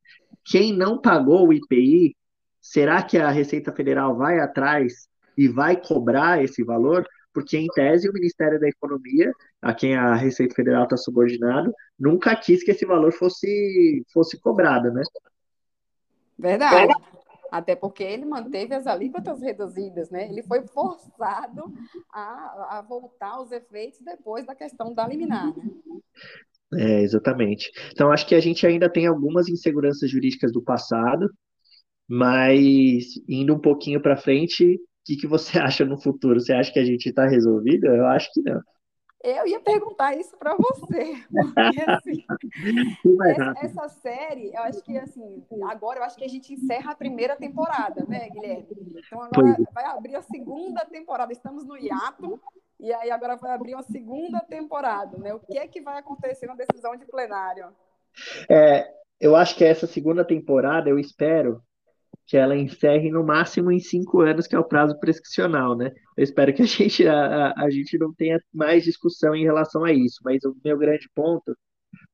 quem 0.44 0.76
não 0.76 1.00
pagou 1.00 1.46
o 1.46 1.52
IPI, 1.52 2.16
será 2.60 3.00
que 3.02 3.16
a 3.16 3.30
Receita 3.30 3.70
Federal 3.72 4.16
vai 4.16 4.40
atrás 4.40 5.08
e 5.38 5.46
vai 5.46 5.80
cobrar 5.80 6.42
esse 6.42 6.64
valor? 6.64 7.06
Porque, 7.34 7.58
em 7.58 7.66
tese, 7.66 8.08
o 8.08 8.12
Ministério 8.12 8.60
da 8.60 8.68
Economia, 8.68 9.32
a 9.60 9.74
quem 9.74 9.96
a 9.96 10.14
Receita 10.14 10.54
Federal 10.54 10.84
está 10.84 10.96
subordinado, 10.96 11.74
nunca 11.98 12.34
quis 12.36 12.62
que 12.62 12.70
esse 12.70 12.86
valor 12.86 13.12
fosse, 13.12 14.04
fosse 14.12 14.40
cobrado, 14.40 14.92
né? 14.92 15.02
Verdade. 16.38 16.94
Até 17.50 17.76
porque 17.76 18.02
ele 18.02 18.24
manteve 18.24 18.74
as 18.74 18.86
alíquotas 18.86 19.40
reduzidas, 19.40 20.10
né? 20.10 20.28
Ele 20.28 20.42
foi 20.42 20.66
forçado 20.66 21.72
a, 22.12 22.78
a 22.78 22.82
voltar 22.82 23.32
aos 23.32 23.52
efeitos 23.52 24.00
depois 24.00 24.46
da 24.46 24.54
questão 24.54 24.94
da 24.94 25.06
liminar, 25.06 25.54
né? 25.56 25.64
É, 26.76 27.02
exatamente. 27.02 27.70
Então, 27.92 28.10
acho 28.10 28.26
que 28.26 28.34
a 28.34 28.40
gente 28.40 28.66
ainda 28.66 28.88
tem 28.88 29.06
algumas 29.06 29.48
inseguranças 29.48 30.10
jurídicas 30.10 30.52
do 30.52 30.62
passado, 30.62 31.30
mas 32.08 33.04
indo 33.28 33.54
um 33.54 33.60
pouquinho 33.60 34.00
para 34.00 34.16
frente, 34.16 34.80
que, 35.04 35.16
que 35.16 35.26
você 35.26 35.58
acha 35.60 35.84
no 35.84 36.00
futuro? 36.00 36.40
Você 36.40 36.52
acha 36.52 36.72
que 36.72 36.78
a 36.78 36.84
gente 36.84 37.08
está 37.08 37.26
resolvido? 37.26 37.86
Eu 37.86 38.06
acho 38.06 38.32
que 38.32 38.42
não. 38.42 38.60
Eu 39.22 39.46
ia 39.46 39.58
perguntar 39.58 40.14
isso 40.14 40.36
para 40.36 40.54
você. 40.54 41.14
Porque, 41.32 41.90
assim, 41.90 42.24
essa, 43.24 43.54
essa, 43.62 43.88
série, 43.88 44.52
eu 44.54 44.62
acho 44.64 44.82
que 44.82 44.98
assim, 44.98 45.42
agora 45.66 46.00
eu 46.00 46.04
acho 46.04 46.16
que 46.16 46.24
a 46.24 46.28
gente 46.28 46.52
encerra 46.52 46.92
a 46.92 46.94
primeira 46.94 47.34
temporada, 47.34 48.04
né, 48.06 48.28
Guilherme? 48.28 48.66
Então 48.94 49.22
agora 49.22 49.54
pois. 49.56 49.68
vai 49.72 49.84
abrir 49.86 50.14
a 50.14 50.20
segunda 50.20 50.84
temporada. 50.84 51.32
Estamos 51.32 51.64
no 51.64 51.74
hiato, 51.74 52.38
e 52.78 52.92
aí 52.92 53.10
agora 53.10 53.36
vai 53.36 53.52
abrir 53.52 53.72
uma 53.72 53.82
segunda 53.82 54.40
temporada, 54.40 55.16
né? 55.16 55.32
O 55.32 55.40
que 55.40 55.56
é 55.56 55.66
que 55.66 55.80
vai 55.80 55.98
acontecer 55.98 56.46
na 56.46 56.54
decisão 56.54 56.94
de 56.94 57.06
plenário? 57.06 57.68
É, 58.50 58.92
eu 59.18 59.34
acho 59.34 59.56
que 59.56 59.64
essa 59.64 59.86
segunda 59.86 60.22
temporada, 60.22 60.90
eu 60.90 60.98
espero 60.98 61.62
que 62.26 62.36
ela 62.36 62.56
encerre 62.56 63.10
no 63.10 63.24
máximo 63.24 63.70
em 63.70 63.78
cinco 63.78 64.20
anos, 64.20 64.46
que 64.46 64.56
é 64.56 64.58
o 64.58 64.64
prazo 64.64 64.98
prescricional, 64.98 65.76
né? 65.76 65.92
Eu 66.16 66.24
espero 66.24 66.52
que 66.54 66.62
a 66.62 66.66
gente, 66.66 67.06
a, 67.06 67.52
a, 67.56 67.70
gente 67.70 67.98
não 67.98 68.12
tenha 68.14 68.40
mais 68.52 68.84
discussão 68.84 69.34
em 69.34 69.44
relação 69.44 69.84
a 69.84 69.92
isso, 69.92 70.20
mas 70.24 70.44
o 70.44 70.56
meu 70.64 70.78
grande 70.78 71.08
ponto 71.14 71.56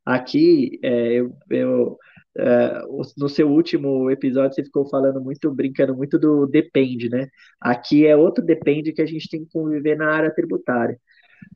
aqui, 0.04 0.78
é, 0.82 1.12
eu, 1.14 1.32
eu 1.50 1.98
é, 2.36 2.82
no 3.18 3.28
seu 3.28 3.50
último 3.50 4.10
episódio 4.10 4.54
você 4.54 4.64
ficou 4.64 4.88
falando 4.88 5.20
muito, 5.20 5.52
brincando 5.52 5.96
muito 5.96 6.18
do 6.18 6.46
depende, 6.46 7.08
né? 7.08 7.28
Aqui 7.60 8.06
é 8.06 8.16
outro 8.16 8.44
depende 8.44 8.92
que 8.92 9.02
a 9.02 9.06
gente 9.06 9.28
tem 9.28 9.44
que 9.44 9.52
conviver 9.52 9.96
na 9.96 10.12
área 10.12 10.34
tributária. 10.34 10.98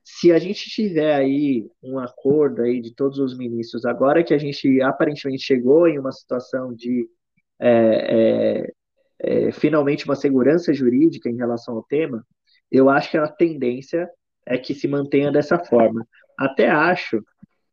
Se 0.03 0.33
a 0.33 0.39
gente 0.39 0.69
tiver 0.71 1.15
aí 1.15 1.67
um 1.83 1.99
acordo 1.99 2.63
aí 2.63 2.81
de 2.81 2.95
todos 2.95 3.19
os 3.19 3.37
ministros, 3.37 3.85
agora 3.85 4.25
que 4.25 4.35
a 4.35 4.39
gente 4.39 4.81
aparentemente 4.83 5.45
chegou 5.45 5.89
em 5.89 5.99
uma 5.99 6.13
situação 6.13 6.75
de 6.75 7.09
é, 7.67 8.67
é, 8.67 8.73
é, 9.21 9.53
finalmente 9.53 10.05
uma 10.05 10.15
segurança 10.15 10.73
jurídica 10.75 11.31
em 11.31 11.37
relação 11.37 11.77
ao 11.77 11.83
tema, 11.83 12.25
eu 12.71 12.91
acho 12.91 13.11
que 13.11 13.17
a 13.17 13.27
tendência 13.27 14.07
é 14.47 14.59
que 14.59 14.75
se 14.75 14.87
mantenha 14.87 15.33
dessa 15.33 15.59
forma. 15.59 16.07
Até 16.39 16.69
acho 16.69 17.25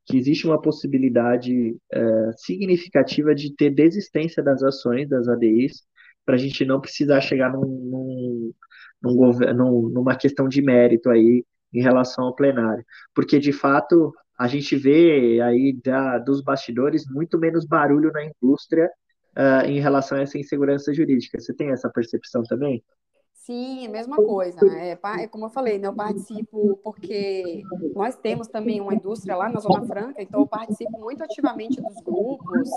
que 0.05 0.17
existe 0.17 0.47
uma 0.47 0.61
possibilidade 0.61 1.75
é, 1.91 2.31
significativa 2.37 3.35
de 3.35 3.53
ter 3.53 3.69
desistência 3.71 4.41
das 4.41 4.63
ações 4.63 5.09
das 5.09 5.27
ADIs, 5.27 5.83
para 6.25 6.35
a 6.35 6.37
gente 6.37 6.63
não 6.63 6.79
precisar 6.79 7.19
chegar 7.19 7.51
num, 7.51 8.53
num, 9.01 9.13
num, 9.53 9.89
numa 9.89 10.15
questão 10.15 10.47
de 10.47 10.61
mérito 10.61 11.09
aí 11.09 11.43
em 11.73 11.81
relação 11.81 12.25
ao 12.25 12.35
plenário. 12.35 12.85
Porque, 13.13 13.39
de 13.39 13.51
fato, 13.51 14.13
a 14.39 14.47
gente 14.47 14.75
vê 14.77 15.41
aí 15.41 15.77
da, 15.83 16.17
dos 16.19 16.41
bastidores 16.41 17.03
muito 17.09 17.37
menos 17.37 17.65
barulho 17.65 18.11
na 18.13 18.23
indústria 18.23 18.89
uh, 19.37 19.65
em 19.65 19.79
relação 19.79 20.17
a 20.17 20.21
essa 20.21 20.37
insegurança 20.37 20.93
jurídica. 20.93 21.39
Você 21.39 21.53
tem 21.53 21.71
essa 21.71 21.89
percepção 21.89 22.43
também? 22.43 22.83
Sim, 23.33 23.87
mesma 23.87 24.17
coisa. 24.17 24.59
É, 24.77 24.91
é, 24.91 25.27
como 25.27 25.45
eu 25.45 25.49
falei, 25.49 25.79
né, 25.79 25.87
eu 25.87 25.95
participo 25.95 26.79
porque 26.83 27.63
nós 27.95 28.15
temos 28.15 28.47
também 28.47 28.79
uma 28.79 28.93
indústria 28.93 29.35
lá 29.35 29.49
na 29.49 29.59
Zona 29.59 29.83
Franca, 29.83 30.21
então 30.21 30.41
eu 30.41 30.47
participo 30.47 30.99
muito 30.99 31.23
ativamente 31.23 31.81
dos 31.81 31.95
grupos, 32.03 32.69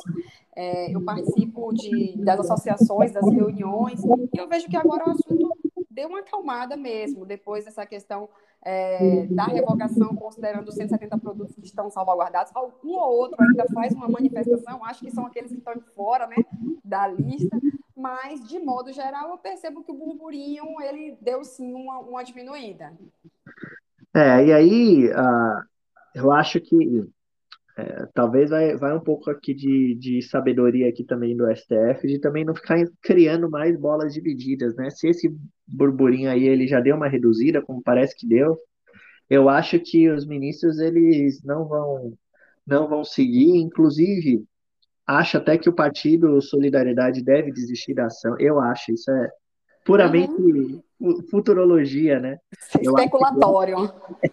é, 0.56 0.94
eu 0.94 1.04
participo 1.04 1.70
de, 1.74 2.16
das 2.16 2.40
associações, 2.40 3.12
das 3.12 3.28
reuniões, 3.30 4.02
e 4.02 4.38
eu 4.38 4.48
vejo 4.48 4.66
que 4.66 4.76
agora 4.76 5.06
o 5.06 5.10
assunto 5.10 5.54
deu 5.90 6.08
uma 6.08 6.20
acalmada 6.20 6.78
mesmo, 6.78 7.26
depois 7.26 7.66
dessa 7.66 7.84
questão 7.84 8.28
é, 8.64 9.26
da 9.26 9.44
revogação, 9.44 10.14
considerando 10.16 10.68
os 10.68 10.74
170 10.74 11.18
produtos 11.18 11.54
que 11.54 11.66
estão 11.66 11.90
salvaguardados. 11.90 12.52
Um 12.82 12.96
ou 12.96 13.18
outro 13.18 13.36
ainda 13.42 13.66
faz 13.74 13.92
uma 13.92 14.08
manifestação, 14.08 14.84
acho 14.84 15.04
que 15.04 15.10
são 15.10 15.26
aqueles 15.26 15.50
que 15.50 15.58
estão 15.58 15.74
fora 15.94 16.26
né, 16.26 16.36
da 16.82 17.06
lista, 17.06 17.60
mas, 17.94 18.46
de 18.48 18.58
modo 18.58 18.92
geral, 18.92 19.30
eu 19.30 19.38
percebo 19.38 19.84
que 19.84 19.92
o 19.92 19.94
burburinho 19.94 20.80
ele 20.80 21.16
deu 21.20 21.44
sim 21.44 21.74
uma, 21.74 21.98
uma 21.98 22.24
diminuída. 22.24 22.92
É, 24.14 24.46
e 24.46 24.52
aí, 24.52 25.10
uh, 25.10 25.64
eu 26.14 26.32
acho 26.32 26.60
que 26.60 27.06
é, 27.76 28.06
talvez 28.14 28.50
vai, 28.50 28.76
vai 28.76 28.94
um 28.96 29.00
pouco 29.00 29.30
aqui 29.30 29.52
de, 29.52 29.94
de 29.96 30.22
sabedoria 30.22 30.88
aqui 30.88 31.02
também 31.02 31.36
do 31.36 31.50
STF, 31.50 32.06
de 32.06 32.20
também 32.20 32.44
não 32.44 32.54
ficar 32.54 32.78
criando 33.02 33.50
mais 33.50 33.76
bolas 33.78 34.14
divididas, 34.14 34.76
né? 34.76 34.90
Se 34.90 35.08
esse 35.08 35.34
burburinho 35.66 36.30
aí 36.30 36.44
ele 36.44 36.66
já 36.68 36.80
deu 36.80 36.94
uma 36.96 37.08
reduzida, 37.08 37.62
como 37.62 37.82
parece 37.82 38.16
que 38.16 38.28
deu, 38.28 38.56
eu 39.28 39.48
acho 39.48 39.80
que 39.80 40.08
os 40.08 40.26
ministros 40.26 40.78
eles 40.78 41.42
não 41.42 41.66
vão 41.66 42.12
não 42.66 42.88
vão 42.88 43.04
seguir, 43.04 43.56
inclusive 43.56 44.44
acho 45.06 45.36
até 45.36 45.58
que 45.58 45.68
o 45.68 45.74
partido 45.74 46.40
Solidariedade 46.40 47.22
deve 47.22 47.52
desistir 47.52 47.94
da 47.94 48.06
ação. 48.06 48.36
Eu 48.38 48.60
acho, 48.60 48.92
isso 48.92 49.10
é 49.10 49.30
puramente 49.84 50.32
uhum. 50.32 50.82
Futurologia, 51.30 52.20
né? 52.20 52.38
Especulatório. 52.80 53.76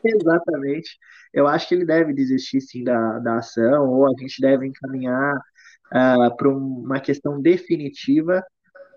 Que, 0.02 0.10
exatamente. 0.16 0.98
Eu 1.34 1.48
acho 1.48 1.68
que 1.68 1.76
ele 1.76 1.86
deve 1.86 2.14
desistir 2.14 2.62
sim 2.62 2.84
da, 2.84 3.20
da 3.20 3.38
ação, 3.38 3.90
ou 3.90 4.08
a 4.08 4.14
gente 4.20 4.42
deve 4.42 4.68
encaminhar 4.68 5.34
uh, 5.36 6.36
para 6.36 6.50
uma 6.50 7.00
questão 7.00 7.42
definitiva 7.42 8.44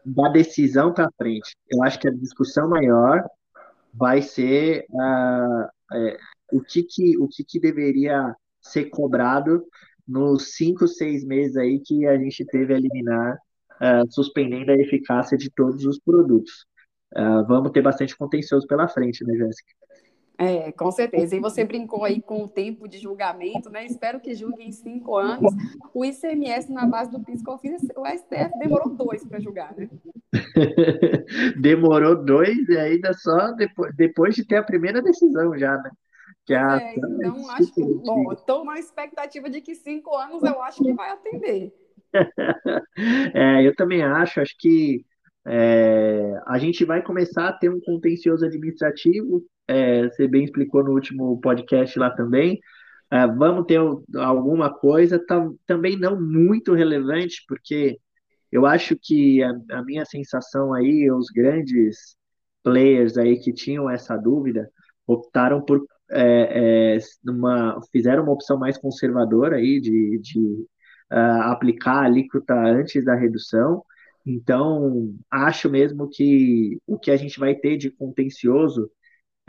da 0.05 0.29
decisão 0.29 0.92
para 0.92 1.11
frente. 1.16 1.57
Eu 1.70 1.83
acho 1.83 1.98
que 1.98 2.09
a 2.09 2.12
discussão 2.12 2.68
maior 2.68 3.24
vai 3.92 4.20
ser 4.20 4.85
uh, 4.90 5.96
é, 5.96 6.16
o, 6.53 6.61
que, 6.61 6.83
que, 6.83 7.16
o 7.18 7.29
que, 7.29 7.44
que 7.44 7.61
deveria 7.61 8.35
ser 8.61 8.87
cobrado 8.87 9.64
nos 10.07 10.55
cinco, 10.57 10.87
seis 10.87 11.24
meses 11.24 11.57
aí 11.57 11.81
que 11.81 12.07
a 12.07 12.16
gente 12.18 12.44
teve 12.46 12.74
a 12.74 12.77
eliminar 12.77 13.38
uh, 13.81 14.12
suspendendo 14.12 14.72
a 14.72 14.77
eficácia 14.77 15.38
de 15.38 15.50
todos 15.50 15.85
os 15.85 15.98
produtos. 15.98 16.66
Uh, 17.17 17.47
vamos 17.47 17.71
ter 17.71 17.83
bastante 17.83 18.17
contencioso 18.17 18.67
pela 18.67 18.88
frente, 18.88 19.25
né, 19.25 19.35
Jéssica? 19.37 19.73
É, 20.37 20.73
com 20.73 20.90
certeza. 20.90 21.37
E 21.37 21.40
você 21.40 21.64
brincou 21.64 22.05
aí 22.05 22.21
com 22.21 22.43
o 22.43 22.49
tempo 22.49 22.88
de 22.88 22.99
julgamento, 22.99 23.71
né? 23.71 23.87
Espero 23.87 24.19
que 24.19 24.35
julgue 24.35 24.64
em 24.64 24.73
cinco 24.73 25.17
anos. 25.17 25.53
O 25.93 26.05
ICMS 26.05 26.73
na 26.73 26.87
base 26.87 27.11
do 27.11 27.23
PIS/COFINS, 27.23 27.83
o 27.97 28.07
STF 28.07 28.59
demorou 28.59 28.90
dois 28.90 29.25
para 29.25 29.38
julgar, 29.38 29.75
né? 29.77 29.88
demorou 31.61 32.17
dois 32.25 32.69
e 32.69 32.77
ainda 32.77 33.12
só 33.12 33.53
depois, 33.53 33.95
depois 33.95 34.35
de 34.35 34.45
ter 34.45 34.57
a 34.57 34.64
primeira 34.64 35.01
decisão 35.01 35.57
já, 35.57 35.77
né? 35.77 35.90
Que 36.45 36.55
a... 36.55 36.79
é, 36.81 36.97
então, 36.97 37.51
acho 37.51 37.73
que, 37.73 37.83
bom, 37.83 38.33
estou 38.33 38.64
na 38.64 38.79
expectativa 38.79 39.49
de 39.49 39.61
que 39.61 39.75
cinco 39.75 40.17
anos 40.17 40.43
eu 40.43 40.61
acho 40.62 40.83
que 40.83 40.93
vai 40.93 41.11
atender. 41.11 41.73
é, 43.35 43.67
eu 43.67 43.75
também 43.77 44.03
acho, 44.03 44.40
acho 44.40 44.57
que 44.59 45.05
é, 45.47 46.41
a 46.47 46.59
gente 46.59 46.85
vai 46.85 47.03
começar 47.03 47.49
a 47.49 47.53
ter 47.53 47.69
um 47.69 47.81
contencioso 47.81 48.45
administrativo, 48.47 49.45
é, 49.69 50.09
você 50.09 50.27
bem 50.27 50.45
explicou 50.45 50.83
no 50.83 50.93
último 50.93 51.41
podcast 51.41 51.99
lá 51.99 52.11
também. 52.11 52.61
É, 53.11 53.27
vamos 53.27 53.67
ter 53.67 53.79
alguma 54.17 54.73
coisa, 54.73 55.19
tam, 55.25 55.57
também 55.67 55.99
não 55.99 56.21
muito 56.21 56.75
relevante, 56.75 57.45
porque 57.47 57.99
eu 58.51 58.67
acho 58.67 58.97
que 59.01 59.43
a, 59.43 59.53
a, 59.73 59.85
minha 59.85 60.05
sensação 60.05 60.73
aí, 60.73 61.11
os 61.11 61.27
grandes 61.29 62.17
players 62.63 63.19
aí 63.19 63.39
que 63.39 63.53
tinham 63.53 63.91
essa 63.91 64.17
dúvida, 64.17 64.69
optaram 65.07 65.61
por 65.63 65.85
é, 66.11 66.97
é, 66.97 66.99
uma, 67.27 67.81
fizeram 67.93 68.23
uma 68.25 68.33
opção 68.33 68.59
mais 68.59 68.79
conservadora 68.79 69.57
aí 69.57 69.81
de, 69.81 70.19
de 70.19 70.39
uh, 71.13 71.43
aplicar 71.51 72.03
a 72.03 72.05
alíquota 72.05 72.55
antes 72.55 73.05
da 73.05 73.15
redução 73.15 73.83
então, 74.27 75.15
acho 75.31 75.69
mesmo 75.69 76.09
que 76.09 76.79
o 76.87 76.99
que 76.99 77.11
a 77.11 77.17
gente 77.17 77.39
vai 77.39 77.55
ter 77.55 77.77
de 77.77 77.91
contencioso, 77.91 78.91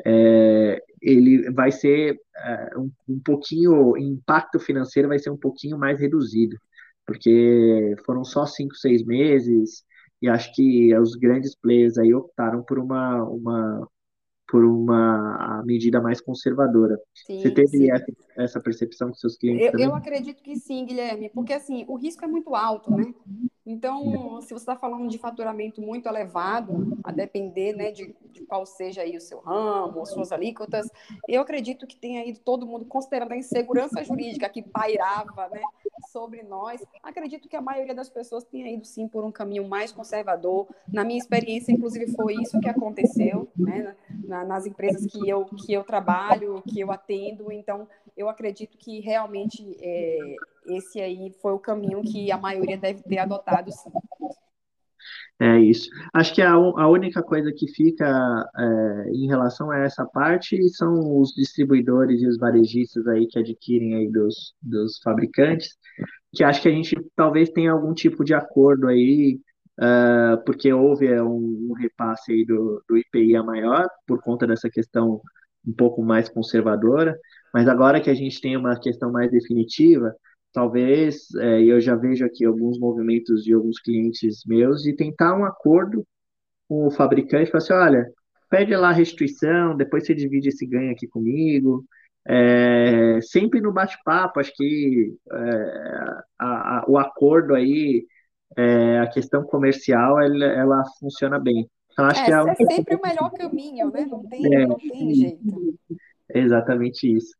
é, 0.06 0.82
ele 1.02 1.50
vai 1.52 1.72
ser 1.72 2.20
é, 2.36 2.78
um, 2.78 2.92
um 3.08 3.20
pouquinho, 3.20 3.92
o 3.92 3.98
impacto 3.98 4.60
financeiro 4.60 5.08
vai 5.08 5.20
ser 5.20 5.30
um 5.30 5.38
pouquinho 5.38 5.78
mais 5.78 6.00
reduzido, 6.00 6.58
porque 7.06 7.96
foram 8.06 8.24
só 8.26 8.46
cinco, 8.46 8.76
seis 8.76 9.06
meses, 9.06 9.86
e 10.22 10.28
acho 10.28 10.54
que 10.54 10.94
os 10.98 11.16
grandes 11.16 11.56
players 11.56 11.98
aí 11.98 12.14
optaram 12.14 12.62
por 12.64 12.78
uma, 12.78 13.24
uma, 13.24 13.88
por 14.48 14.66
uma 14.66 15.64
medida 15.66 16.02
mais 16.02 16.20
conservadora. 16.20 17.00
Sim, 17.14 17.40
Você 17.40 17.52
teve 17.52 17.70
sim. 17.70 17.92
Essa, 17.92 18.06
essa, 18.38 18.60
percepção 18.60 19.10
com 19.10 19.16
seus 19.16 19.38
clientes 19.38 19.74
eu? 19.74 19.80
Eu 19.80 19.96
acredito 19.96 20.44
que 20.44 20.58
sim, 20.58 20.86
Guilherme, 20.86 21.30
porque 21.30 21.54
assim, 21.54 21.86
o 21.88 21.96
risco 21.96 22.26
é 22.26 22.28
muito 22.28 22.54
alto, 22.56 22.92
né? 22.92 23.14
Então, 23.66 24.40
se 24.42 24.50
você 24.50 24.62
está 24.62 24.76
falando 24.76 25.10
de 25.10 25.18
faturamento 25.18 25.82
muito 25.82 26.08
elevado, 26.08 26.96
a 27.04 27.12
depender 27.12 27.74
né, 27.74 27.92
de, 27.92 28.16
de, 28.32 28.42
qual 28.46 28.64
seja 28.64 29.02
aí 29.02 29.18
o 29.18 29.22
seu 29.22 29.40
ramo, 29.40 30.02
as 30.04 30.10
suas 30.10 30.32
alíquotas, 30.32 30.88
eu 31.28 31.42
acredito 31.42 31.88
que 31.88 31.96
tenha 31.96 32.24
ido 32.24 32.40
todo 32.40 32.68
mundo, 32.68 32.86
considerando 32.86 33.32
a 33.32 33.38
insegurança 33.38 34.04
jurídica 34.04 34.48
que 34.50 34.62
pairava 34.62 35.50
né, 35.50 35.62
sobre 36.12 36.44
nós, 36.44 36.86
acredito 37.02 37.50
que 37.50 37.56
a 37.56 37.62
maioria 37.62 37.96
das 37.96 38.08
pessoas 38.08 38.44
tenha 38.44 38.72
ido 38.72 38.86
sim 38.86 39.08
por 39.08 39.24
um 39.24 39.32
caminho 39.32 39.68
mais 39.68 39.92
conservador. 39.92 40.68
Na 40.88 41.04
minha 41.04 41.18
experiência, 41.18 41.72
inclusive, 41.72 42.12
foi 42.16 42.36
isso 42.36 42.60
que 42.60 42.70
aconteceu 42.70 43.48
né, 43.56 43.96
na, 44.24 44.44
nas 44.46 44.68
empresas 44.68 45.06
que 45.08 45.28
eu, 45.28 45.44
que 45.46 45.74
eu 45.74 45.84
trabalho, 45.84 46.62
que 46.68 46.80
eu 46.80 46.92
atendo. 46.92 47.52
Então, 47.52 47.88
eu 48.16 48.30
acredito 48.30 48.78
que 48.78 49.00
realmente 49.00 49.76
é, 49.82 50.36
esse 50.68 51.00
aí 51.00 51.32
foi 51.42 51.54
o 51.54 51.60
caminho 51.60 52.02
que 52.02 52.32
a 52.32 52.38
maioria 52.38 52.78
deve 52.78 53.04
ter 53.04 53.20
adotado, 53.20 53.72
sim. 53.72 53.92
É 55.40 55.60
isso. 55.60 55.90
Acho 56.14 56.34
que 56.34 56.42
a, 56.42 56.54
a 56.54 56.88
única 56.88 57.22
coisa 57.22 57.52
que 57.52 57.68
fica 57.74 58.06
é, 58.58 59.10
em 59.12 59.28
relação 59.28 59.70
a 59.70 59.80
essa 59.80 60.06
parte 60.06 60.58
são 60.70 61.20
os 61.20 61.34
distribuidores 61.34 62.22
e 62.22 62.28
os 62.28 62.38
varejistas 62.38 63.06
aí 63.08 63.28
que 63.28 63.40
adquirem 63.40 63.96
aí 63.96 64.10
dos, 64.10 64.56
dos 64.62 64.98
fabricantes, 65.04 65.78
que 66.34 66.44
acho 66.44 66.62
que 66.62 66.70
a 66.70 66.72
gente 66.72 66.96
talvez 67.16 67.50
tenha 67.50 67.72
algum 67.74 67.94
tipo 67.94 68.24
de 68.24 68.34
acordo 68.34 68.88
aí, 68.88 69.40
uh, 69.80 70.44
porque 70.46 70.72
houve 70.72 71.12
um, 71.22 71.70
um 71.70 71.74
repasse 71.74 72.32
aí 72.32 72.46
do, 72.46 72.82
do 72.88 72.98
IPI 72.98 73.36
a 73.36 73.44
maior, 73.44 73.88
por 74.08 74.22
conta 74.22 74.48
dessa 74.48 74.70
questão 74.70 75.22
um 75.68 75.74
pouco 75.74 76.02
mais 76.02 76.30
conservadora, 76.30 77.18
mas 77.54 77.68
agora 77.68 78.00
que 78.00 78.10
a 78.10 78.14
gente 78.14 78.40
tem 78.40 78.56
uma 78.56 78.80
questão 78.80 79.12
mais 79.12 79.32
definitiva, 79.32 80.16
talvez, 80.56 81.36
é, 81.36 81.62
eu 81.62 81.82
já 81.82 81.96
vejo 81.96 82.26
aqui 82.26 82.46
alguns 82.46 82.80
movimentos 82.80 83.44
de 83.44 83.54
alguns 83.54 83.78
clientes 83.78 84.44
meus, 84.46 84.82
de 84.82 84.96
tentar 84.96 85.38
um 85.38 85.44
acordo 85.44 86.08
com 86.68 86.88
o 86.88 86.92
fabricante, 86.92 87.52
falar 87.52 87.64
assim, 87.64 87.74
olha, 87.74 88.10
pede 88.50 88.74
lá 88.74 88.90
a 88.90 88.94
restituição, 88.94 89.76
depois 89.76 90.06
você 90.06 90.16
divide 90.16 90.48
esse 90.48 90.66
ganho 90.66 90.94
aqui 90.94 91.08
comigo, 91.08 91.84
é, 92.26 93.20
sempre 93.22 93.60
no 93.60 93.74
bate-papo, 93.74 94.40
acho 94.40 94.54
que 94.56 95.14
é, 95.30 95.38
a, 96.40 96.80
a, 96.80 96.86
o 96.88 96.98
acordo 96.98 97.54
aí, 97.54 98.06
é, 98.56 99.00
a 99.00 99.08
questão 99.08 99.44
comercial, 99.44 100.22
ela, 100.22 100.46
ela 100.46 100.84
funciona 101.02 101.38
bem. 101.38 101.70
Então, 101.92 102.06
acho 102.06 102.22
é, 102.22 102.26
que 102.26 102.32
é, 102.32 102.66
é 102.66 102.76
sempre 102.76 102.96
o 102.96 103.02
melhor 103.02 103.30
caminho, 103.32 103.92
né? 103.92 104.06
Não 104.06 104.24
tem, 104.26 104.56
é, 104.56 104.66
não 104.66 104.78
tem 104.78 105.14
jeito. 105.14 105.80
Exatamente 106.34 107.14
isso. 107.14 107.36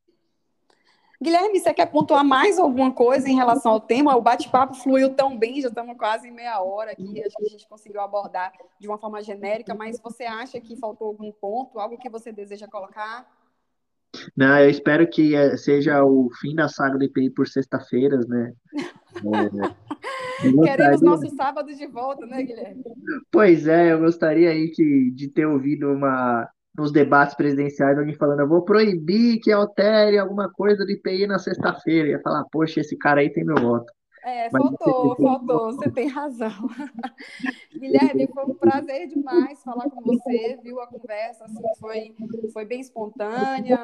Guilherme, 1.26 1.60
você 1.60 1.74
quer 1.74 1.88
pontuar 1.88 2.24
mais 2.24 2.60
alguma 2.60 2.92
coisa 2.92 3.28
em 3.28 3.34
relação 3.34 3.72
ao 3.72 3.80
tema? 3.80 4.16
O 4.16 4.22
bate-papo 4.22 4.76
fluiu 4.76 5.10
tão 5.16 5.36
bem, 5.36 5.60
já 5.60 5.70
estamos 5.70 5.98
quase 5.98 6.28
em 6.28 6.32
meia 6.32 6.62
hora 6.62 6.92
aqui, 6.92 7.20
acho 7.20 7.36
que 7.36 7.46
a 7.46 7.50
gente 7.50 7.68
conseguiu 7.68 8.00
abordar 8.00 8.54
de 8.80 8.88
uma 8.88 9.00
forma 9.00 9.24
genérica, 9.24 9.74
mas 9.74 10.00
você 10.00 10.24
acha 10.26 10.62
que 10.62 10.76
faltou 10.76 11.08
algum 11.08 11.32
ponto, 11.32 11.80
algo 11.80 11.98
que 11.98 12.12
você 12.12 12.32
deseja 12.32 12.68
colocar? 12.68 13.28
Não, 14.38 14.60
eu 14.60 14.70
espero 14.70 15.10
que 15.10 15.36
eh, 15.36 15.58
seja 15.58 16.04
o 16.04 16.30
fim 16.40 16.54
da 16.54 16.70
saga 16.70 16.96
do 16.96 17.04
IPI 17.04 17.32
por 17.32 17.48
sexta-feiras, 17.48 18.28
né? 18.28 18.54
É, 20.44 20.52
Queremos 20.52 21.02
nossos 21.02 21.34
sábados 21.34 21.78
de 21.78 21.88
volta, 21.88 22.26
né, 22.26 22.44
Guilherme? 22.44 22.84
Pois 23.32 23.66
é, 23.68 23.94
eu 23.94 24.00
gostaria 24.00 24.50
aí 24.50 24.70
que, 24.70 25.10
de 25.12 25.30
ter 25.30 25.46
ouvido 25.46 25.90
uma, 25.90 26.46
nos 26.78 26.92
debates 26.92 27.36
presidenciais 27.36 27.98
alguém 27.98 28.16
falando, 28.16 28.42
eu 28.42 28.48
vou 28.48 28.62
proibir 28.64 29.40
que 29.40 29.52
altere 29.52 30.18
alguma 30.18 30.52
coisa 30.52 30.86
do 30.86 30.92
IPI 30.92 31.28
na 31.28 31.40
sexta-feira. 31.40 32.10
Ia 32.10 32.22
falar, 32.22 32.44
poxa, 32.52 32.82
esse 32.82 32.98
cara 32.98 33.22
aí 33.22 33.30
tem 33.30 33.46
meu 33.46 33.56
voto. 33.56 33.92
É, 34.26 34.50
faltou, 34.50 35.16
faltou, 35.16 35.72
você 35.72 35.92
tem 35.92 36.08
razão. 36.08 36.50
Guilherme, 37.72 38.28
foi 38.34 38.44
um 38.46 38.56
prazer 38.56 39.08
demais 39.08 39.62
falar 39.62 39.88
com 39.88 40.02
você, 40.02 40.58
viu? 40.64 40.82
A 40.82 40.88
conversa 40.88 41.46
assim, 41.46 41.62
foi, 41.80 42.16
foi 42.52 42.66
bem 42.66 42.82
espontânea, 42.82 43.78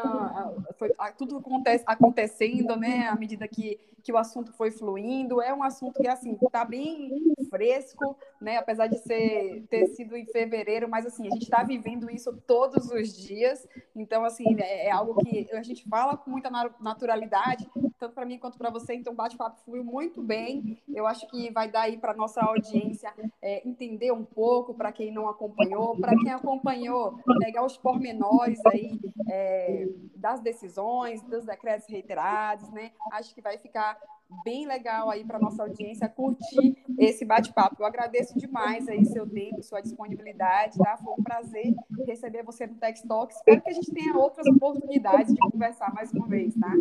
foi 0.80 0.91
tudo 1.15 1.38
acontece, 1.38 1.84
acontecendo, 1.86 2.75
né? 2.75 3.08
À 3.08 3.15
medida 3.15 3.47
que, 3.47 3.80
que 4.01 4.12
o 4.12 4.17
assunto 4.17 4.51
foi 4.54 4.71
fluindo. 4.71 5.43
É 5.43 5.54
um 5.54 5.62
assunto 5.62 6.01
que 6.01 6.08
assim 6.08 6.36
está 6.41 6.65
bem 6.65 7.21
fresco, 7.47 8.17
né? 8.41 8.58
Apesar 8.58 8.88
de 8.88 8.97
ser, 8.97 9.65
ter 9.69 9.88
sido 9.88 10.17
em 10.17 10.25
fevereiro, 10.25 10.89
mas 10.89 11.06
assim, 11.06 11.27
a 11.27 11.32
gente 11.32 11.43
está 11.43 11.63
vivendo 11.63 12.10
isso 12.10 12.36
todos 12.47 12.89
os 12.89 13.15
dias. 13.15 13.67
Então, 13.95 14.25
assim, 14.25 14.60
é, 14.60 14.88
é 14.88 14.91
algo 14.91 15.15
que 15.23 15.47
a 15.54 15.62
gente 15.62 15.88
fala 15.88 16.17
com 16.17 16.32
muita 16.32 16.49
naturalidade, 16.80 17.69
tanto 17.99 18.15
para 18.15 18.25
mim 18.25 18.39
quanto 18.39 18.58
para 18.58 18.71
você. 18.71 18.95
Então, 18.95 19.13
o 19.13 19.15
bate-papo 19.15 19.62
fluiu 19.63 19.84
muito 19.84 20.23
bem. 20.23 20.82
Eu 20.89 21.06
acho 21.06 21.27
que 21.30 21.51
vai 21.51 21.69
dar 21.69 21.82
aí 21.82 21.97
para 21.97 22.15
nossa 22.15 22.41
audiência 22.41 23.13
é, 23.41 23.67
entender 23.67 24.12
um 24.12 24.25
pouco, 24.25 24.73
para 24.73 24.91
quem 24.91 25.12
não 25.12 25.30
acompanhou, 25.30 25.95
para 25.97 26.17
quem 26.17 26.32
acompanhou, 26.32 27.19
pegar 27.39 27.63
os 27.63 27.77
pormenores 27.77 28.60
aí 28.65 28.99
é, 29.30 29.88
das 30.15 30.39
decisões, 30.39 31.21
dos 31.21 31.45
decretos 31.45 31.88
reiterados, 31.88 32.69
né? 32.71 32.91
Acho 33.12 33.36
que 33.36 33.41
vai 33.41 33.58
ficar 33.58 33.97
bem 34.44 34.67
legal 34.67 35.10
aí 35.10 35.24
para 35.24 35.39
nossa 35.39 35.63
audiência 35.63 36.08
curtir 36.10 36.76
esse 36.98 37.26
bate-papo. 37.26 37.78
Eu 37.80 37.86
agradeço 37.86 38.38
demais 38.38 38.88
aí 38.88 39.06
seu 39.06 39.28
tempo, 39.28 39.62
sua 39.63 39.82
disponibilidade, 39.82 40.78
tá? 40.78 40.98
Foi 40.98 41.13
um 41.17 41.24
prazer 41.24 41.74
receber 42.06 42.44
você 42.44 42.67
no 42.67 42.76
Tech 42.76 43.02
Talk. 43.08 43.34
Espero 43.34 43.62
que 43.62 43.70
a 43.70 43.74
gente 43.74 43.91
tenha 43.91 44.15
outras 44.15 44.48
oportunidades 44.48 45.34
de 45.34 45.39
conversar 45.39 45.94
mais 45.94 46.12
uma 46.12 46.28
vez, 46.28 46.54
tá? 46.56 46.74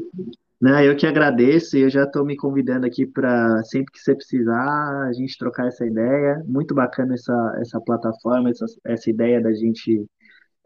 Não, 0.60 0.78
eu 0.82 0.94
que 0.94 1.06
agradeço 1.06 1.76
e 1.76 1.80
eu 1.80 1.90
já 1.90 2.04
estou 2.04 2.22
me 2.22 2.36
convidando 2.36 2.86
aqui 2.86 3.06
para 3.06 3.62
sempre 3.64 3.92
que 3.92 3.98
você 3.98 4.14
precisar 4.14 5.06
a 5.08 5.12
gente 5.14 5.38
trocar 5.38 5.66
essa 5.66 5.86
ideia. 5.86 6.42
Muito 6.46 6.74
bacana 6.74 7.14
essa, 7.14 7.56
essa 7.60 7.80
plataforma, 7.80 8.50
essa, 8.50 8.66
essa 8.84 9.08
ideia 9.08 9.40
da 9.40 9.54
gente 9.54 10.04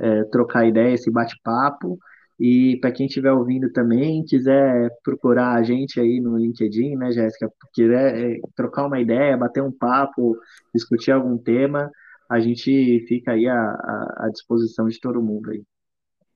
é, 0.00 0.24
trocar 0.24 0.66
ideia, 0.66 0.94
esse 0.94 1.10
bate-papo. 1.10 1.96
E 2.38 2.78
para 2.80 2.90
quem 2.90 3.06
estiver 3.06 3.32
ouvindo 3.32 3.70
também, 3.72 4.24
quiser 4.24 4.90
procurar 5.04 5.54
a 5.54 5.62
gente 5.62 6.00
aí 6.00 6.20
no 6.20 6.36
LinkedIn, 6.36 6.96
né, 6.96 7.12
Jéssica? 7.12 7.52
Quiser 7.72 8.36
é, 8.36 8.40
trocar 8.56 8.86
uma 8.86 9.00
ideia, 9.00 9.36
bater 9.36 9.62
um 9.62 9.70
papo, 9.70 10.36
discutir 10.74 11.12
algum 11.12 11.38
tema, 11.38 11.90
a 12.28 12.40
gente 12.40 13.04
fica 13.06 13.32
aí 13.32 13.46
à, 13.46 13.54
à 13.54 14.28
disposição 14.32 14.88
de 14.88 14.98
todo 14.98 15.22
mundo 15.22 15.50
aí. 15.50 15.62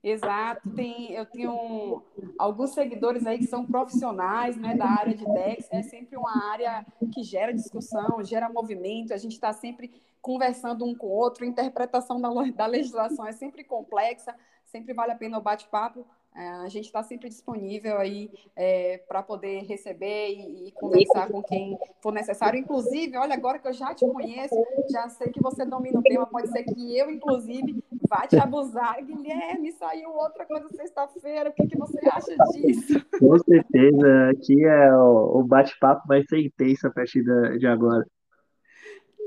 Exato, 0.01 0.69
tem, 0.69 1.11
eu 1.11 1.25
tenho 1.25 2.01
alguns 2.37 2.69
seguidores 2.69 3.27
aí 3.27 3.37
que 3.37 3.47
são 3.47 3.65
profissionais 3.65 4.55
né, 4.55 4.73
da 4.73 4.85
área 4.85 5.13
de 5.13 5.25
DEX, 5.25 5.67
é 5.69 5.81
sempre 5.81 6.15
uma 6.15 6.51
área 6.51 6.85
que 7.13 7.21
gera 7.21 7.53
discussão, 7.53 8.23
gera 8.23 8.47
movimento, 8.47 9.13
a 9.13 9.17
gente 9.17 9.33
está 9.33 9.51
sempre 9.51 9.91
conversando 10.21 10.85
um 10.85 10.95
com 10.95 11.07
o 11.07 11.11
outro, 11.11 11.43
a 11.43 11.47
interpretação 11.47 12.21
da, 12.21 12.29
da 12.55 12.65
legislação 12.65 13.27
é 13.27 13.33
sempre 13.33 13.61
complexa, 13.61 14.33
sempre 14.69 14.93
vale 14.93 15.11
a 15.11 15.15
pena 15.15 15.37
o 15.37 15.41
bate-papo, 15.41 16.05
é, 16.35 16.47
a 16.47 16.69
gente 16.69 16.85
está 16.85 17.01
sempre 17.01 17.27
disponível 17.27 17.97
aí 17.97 18.31
é, 18.55 18.99
para 19.07 19.23
poder 19.23 19.63
receber 19.63 20.29
e, 20.29 20.67
e, 20.67 20.71
conversar 20.73 21.27
com 21.27 21.41
quem 21.41 21.77
for 22.01 22.13
necessário. 22.13 22.59
Inclusive, 22.59 23.17
olha, 23.17 23.33
agora 23.33 23.57
que 23.57 23.67
eu 23.67 23.73
já 23.73 23.93
te 23.95 24.07
conheço, 24.07 24.55
já 24.91 25.09
sei 25.09 25.31
que 25.31 25.41
você 25.41 25.65
domina 25.65 25.99
o 25.99 26.03
tema, 26.03 26.27
pode 26.27 26.49
ser 26.49 26.63
que 26.63 26.97
eu, 26.97 27.09
inclusive, 27.09 27.83
vá 28.07 28.27
te 28.27 28.37
abusar. 28.37 29.03
Guilherme, 29.03 29.71
saiu 29.71 30.11
outra 30.11 30.45
coisa 30.45 30.69
sexta-feira, 30.69 31.49
o 31.49 31.53
que, 31.53 31.67
que 31.67 31.77
você 31.77 31.99
acha 32.07 32.35
disso? 32.53 33.05
Com 33.19 33.37
certeza, 33.39 34.29
aqui 34.29 34.65
é 34.65 34.95
o, 34.95 35.43
bate-papo 35.43 36.07
vai 36.07 36.23
ser 36.23 36.39
intenso 36.39 36.87
a 36.87 36.91
partir 36.91 37.23
de 37.57 37.67
agora. 37.67 38.05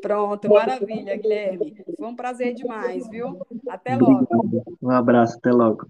Pronto, 0.02 0.48
maravilha, 0.50 1.16
Guilherme. 1.16 1.76
Foi 1.96 2.08
um 2.08 2.16
prazer 2.16 2.54
demais, 2.54 3.08
viu? 3.08 3.38
Até 3.68 3.96
logo. 3.96 4.26
Um 4.82 4.90
abraço, 4.90 5.38
até 5.38 5.50
logo. 5.52 5.86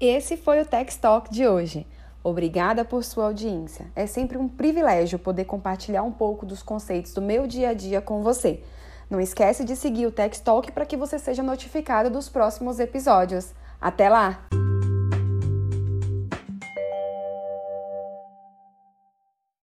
Esse 0.00 0.36
foi 0.36 0.60
o 0.60 0.66
Tech 0.66 0.96
Talk 0.98 1.30
de 1.30 1.46
hoje. 1.46 1.86
Obrigada 2.22 2.84
por 2.84 3.02
sua 3.04 3.26
audiência. 3.26 3.86
É 3.96 4.06
sempre 4.06 4.38
um 4.38 4.48
privilégio 4.48 5.18
poder 5.18 5.44
compartilhar 5.44 6.02
um 6.02 6.12
pouco 6.12 6.46
dos 6.46 6.62
conceitos 6.62 7.12
do 7.12 7.20
meu 7.20 7.46
dia 7.46 7.70
a 7.70 7.74
dia 7.74 8.00
com 8.00 8.22
você. 8.22 8.62
Não 9.10 9.20
esquece 9.20 9.64
de 9.64 9.76
seguir 9.76 10.06
o 10.06 10.12
Tech 10.12 10.40
Talk 10.42 10.72
para 10.72 10.86
que 10.86 10.96
você 10.96 11.18
seja 11.18 11.42
notificado 11.42 12.08
dos 12.08 12.28
próximos 12.28 12.80
episódios. 12.80 13.52
Até 13.80 14.08
lá! 14.08 14.63